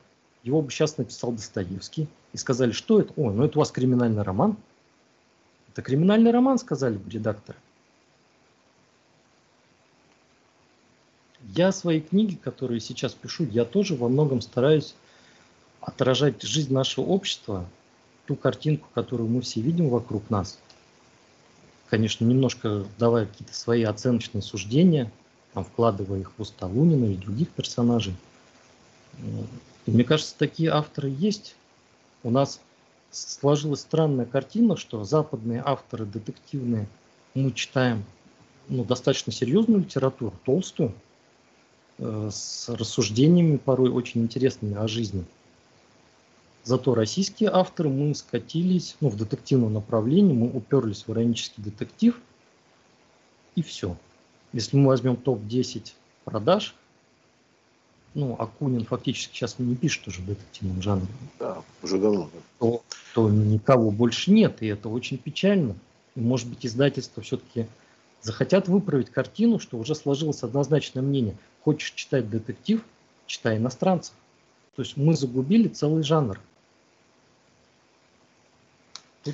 его 0.43 0.61
бы 0.61 0.71
сейчас 0.71 0.97
написал 0.97 1.31
Достоевский, 1.31 2.07
и 2.33 2.37
сказали, 2.37 2.71
что 2.71 3.01
это? 3.01 3.13
О, 3.15 3.31
ну 3.31 3.43
это 3.43 3.57
у 3.57 3.61
вас 3.61 3.71
криминальный 3.71 4.21
роман. 4.21 4.57
Это 5.71 5.81
криминальный 5.81 6.31
роман, 6.31 6.57
сказали 6.57 6.99
редакторы. 7.09 7.57
Я 11.55 11.71
свои 11.71 12.01
книги, 12.01 12.35
которые 12.35 12.79
сейчас 12.79 13.13
пишу, 13.13 13.45
я 13.45 13.65
тоже 13.65 13.95
во 13.95 14.09
многом 14.09 14.41
стараюсь 14.41 14.95
отражать 15.81 16.41
жизнь 16.41 16.73
нашего 16.73 17.05
общества, 17.05 17.65
ту 18.25 18.35
картинку, 18.35 18.87
которую 18.93 19.29
мы 19.29 19.41
все 19.41 19.61
видим 19.61 19.89
вокруг 19.89 20.29
нас. 20.29 20.59
Конечно, 21.89 22.25
немножко 22.25 22.85
давая 22.99 23.25
какие-то 23.25 23.55
свои 23.55 23.83
оценочные 23.83 24.41
суждения, 24.41 25.11
там, 25.53 25.65
вкладывая 25.65 26.19
их 26.19 26.31
в 26.37 26.41
уста 26.41 26.67
Лунина 26.67 27.05
и 27.05 27.17
других 27.17 27.49
персонажей. 27.49 28.15
И 29.85 29.91
мне 29.91 30.03
кажется, 30.03 30.35
такие 30.37 30.69
авторы 30.69 31.09
есть. 31.09 31.55
У 32.21 32.29
нас 32.29 32.59
сложилась 33.11 33.81
странная 33.81 34.25
картина, 34.25 34.77
что 34.77 35.03
западные 35.03 35.61
авторы 35.65 36.05
детективные, 36.05 36.87
мы 37.33 37.51
читаем 37.51 38.03
ну, 38.67 38.83
достаточно 38.83 39.31
серьезную 39.31 39.81
литературу, 39.81 40.33
толстую, 40.45 40.93
э, 41.97 42.29
с 42.31 42.69
рассуждениями 42.69 43.57
порой 43.57 43.89
очень 43.89 44.21
интересными 44.21 44.75
о 44.75 44.87
жизни– 44.87 45.25
Зато 46.69 46.93
российские 46.93 47.49
авторы, 47.49 47.89
мы 47.89 48.13
скатились 48.13 48.95
ну, 49.01 49.09
в 49.09 49.17
детективном 49.17 49.73
направлении, 49.73 50.33
мы 50.33 50.51
уперлись 50.51 51.07
в 51.07 51.11
иронический 51.11 51.63
детектив, 51.63 52.19
и 53.55 53.63
все. 53.63 53.97
Если 54.53 54.77
мы 54.77 54.89
возьмем 54.89 55.15
топ-10 55.15 55.93
продаж, 56.25 56.75
ну, 58.13 58.35
Акунин 58.39 58.85
фактически 58.85 59.35
сейчас 59.35 59.59
не 59.59 59.75
пишет 59.75 60.07
уже 60.07 60.21
в 60.21 60.25
детективном 60.25 60.81
жанре. 60.81 61.07
Да, 61.39 61.61
уже 61.83 61.99
давно. 61.99 62.29
То, 62.59 62.81
то 63.13 63.29
никого 63.29 63.91
больше 63.91 64.31
нет, 64.31 64.61
и 64.61 64.67
это 64.67 64.89
очень 64.89 65.17
печально. 65.17 65.75
И, 66.15 66.21
может 66.21 66.47
быть, 66.47 66.65
издательства 66.65 67.21
все-таки 67.21 67.67
захотят 68.21 68.67
выправить 68.67 69.09
картину, 69.09 69.59
что 69.59 69.77
уже 69.77 69.95
сложилось 69.95 70.43
однозначное 70.43 71.03
мнение. 71.03 71.35
Хочешь 71.63 71.91
читать 71.91 72.29
детектив, 72.29 72.81
читай 73.25 73.57
иностранцев. 73.57 74.13
То 74.75 74.81
есть 74.81 74.97
мы 74.97 75.15
загубили 75.15 75.67
целый 75.67 76.03
жанр. 76.03 76.39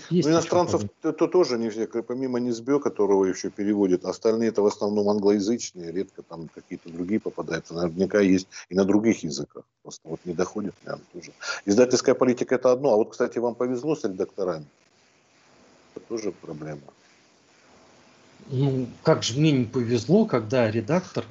Ну, 0.10 0.20
иностранцев 0.20 0.82
то, 1.02 1.12
то 1.12 1.28
тоже 1.28 1.58
не 1.58 1.70
все, 1.70 1.88
помимо 1.88 2.40
Низбе, 2.40 2.80
которого 2.80 3.26
еще 3.26 3.50
переводят, 3.50 4.06
остальные 4.06 4.50
это 4.50 4.62
в 4.62 4.66
основном 4.66 5.10
англоязычные, 5.10 5.92
редко 5.92 6.22
там 6.24 6.50
какие-то 6.54 6.90
другие 6.90 7.20
попадаются. 7.20 7.74
Наверняка 7.74 8.20
есть 8.20 8.48
и 8.70 8.76
на 8.76 8.86
других 8.86 9.24
языках. 9.24 9.64
Просто 9.84 10.08
вот 10.08 10.20
не 10.26 10.34
доходит, 10.34 10.74
наверное, 10.84 11.06
тоже. 11.14 11.32
Издательская 11.66 12.16
политика 12.16 12.56
это 12.56 12.72
одно. 12.72 12.94
А 12.94 12.96
вот, 12.96 13.12
кстати, 13.12 13.40
вам 13.40 13.56
повезло 13.56 13.96
с 13.96 14.04
редакторами. 14.04 14.66
Это 15.96 16.06
тоже 16.08 16.32
проблема. 16.32 16.82
Ну, 18.48 18.88
как 19.04 19.24
же 19.24 19.40
мне 19.40 19.52
не 19.52 19.66
повезло, 19.66 20.26
когда 20.26 20.70
редактор 20.70 21.26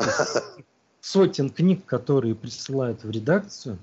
сотен 1.01 1.51
книг, 1.51 1.85
которые 1.85 2.35
присылают 2.35 3.05
в 3.05 3.11
редакцию, 3.11 3.79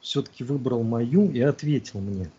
все-таки 0.00 0.44
выбрал 0.44 0.82
мою 0.82 1.30
и 1.30 1.40
ответил 1.40 2.00
мне. 2.00 2.30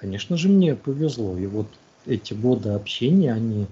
Конечно 0.00 0.36
же, 0.36 0.48
мне 0.48 0.74
повезло. 0.74 1.36
И 1.36 1.46
вот 1.46 1.66
эти 2.06 2.34
годы 2.34 2.70
общения, 2.70 3.32
они 3.32 3.66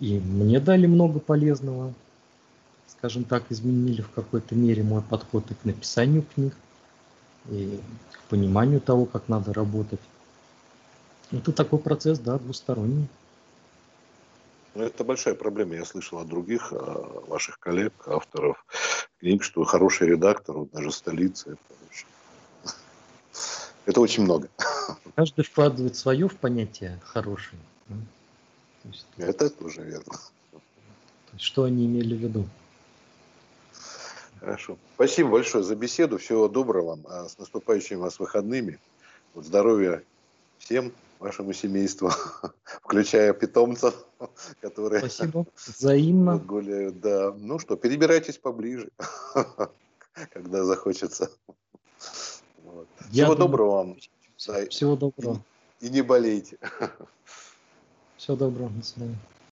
и 0.00 0.18
мне 0.18 0.58
дали 0.60 0.86
много 0.86 1.20
полезного. 1.20 1.92
Скажем 2.88 3.24
так, 3.24 3.44
изменили 3.50 4.00
в 4.00 4.10
какой-то 4.10 4.54
мере 4.54 4.82
мой 4.82 5.02
подход 5.02 5.50
и 5.50 5.54
к 5.54 5.64
написанию 5.64 6.24
книг, 6.34 6.54
и 7.50 7.78
к 8.12 8.22
пониманию 8.30 8.80
того, 8.80 9.04
как 9.04 9.28
надо 9.28 9.52
работать. 9.52 10.00
Это 11.30 11.52
такой 11.52 11.78
процесс, 11.78 12.18
да, 12.18 12.38
двусторонний. 12.38 13.08
Ну, 14.74 14.84
это 14.84 15.04
большая 15.04 15.34
проблема. 15.34 15.74
Я 15.74 15.84
слышал 15.84 16.18
от 16.18 16.28
других 16.28 16.72
а, 16.72 17.22
ваших 17.26 17.58
коллег, 17.58 17.92
авторов 18.06 18.64
книг, 19.18 19.42
что 19.42 19.64
хороший 19.64 20.08
редактор, 20.08 20.56
вот 20.58 20.70
даже 20.70 20.92
столица, 20.92 21.50
это 21.52 21.74
очень, 21.88 22.06
это 23.86 24.00
очень 24.00 24.22
много. 24.24 24.48
Каждый 25.14 25.44
вкладывает 25.44 25.96
свое 25.96 26.28
в 26.28 26.36
понятие 26.36 27.00
хороший. 27.04 27.58
есть, 28.84 29.06
это 29.16 29.50
тоже 29.50 29.82
верно. 29.82 30.18
Что 31.38 31.64
они 31.64 31.86
имели 31.86 32.14
в 32.14 32.18
виду? 32.18 32.46
Хорошо. 34.40 34.78
Спасибо 34.94 35.30
большое 35.30 35.62
за 35.62 35.76
беседу. 35.76 36.18
Всего 36.18 36.48
доброго 36.48 36.96
вам. 36.96 37.00
А 37.08 37.28
с 37.28 37.38
наступающими 37.38 37.98
вас 37.98 38.18
выходными. 38.18 38.78
Вот 39.34 39.44
здоровья 39.44 40.02
всем 40.58 40.92
вашему 41.18 41.52
семейству, 41.52 42.10
включая 42.64 43.32
питомцев, 43.34 43.94
которые 44.60 45.00
Спасибо. 45.00 45.46
Взаимно. 45.56 46.38
гуляют. 46.46 47.00
Да. 47.00 47.34
Ну 47.36 47.58
что, 47.58 47.76
перебирайтесь 47.76 48.38
поближе, 48.38 48.90
когда 50.32 50.64
захочется. 50.64 51.30
Вот. 52.64 52.88
Всего 53.10 53.34
думаю, 53.34 53.38
доброго 53.38 53.70
вам. 53.70 53.96
Всего 54.70 54.96
доброго. 54.96 55.44
И, 55.80 55.86
и 55.86 55.90
не 55.90 56.02
болейте. 56.02 56.56
Всего 58.16 58.36
доброго. 58.36 58.70
До 58.70 58.82
свидания. 58.82 59.18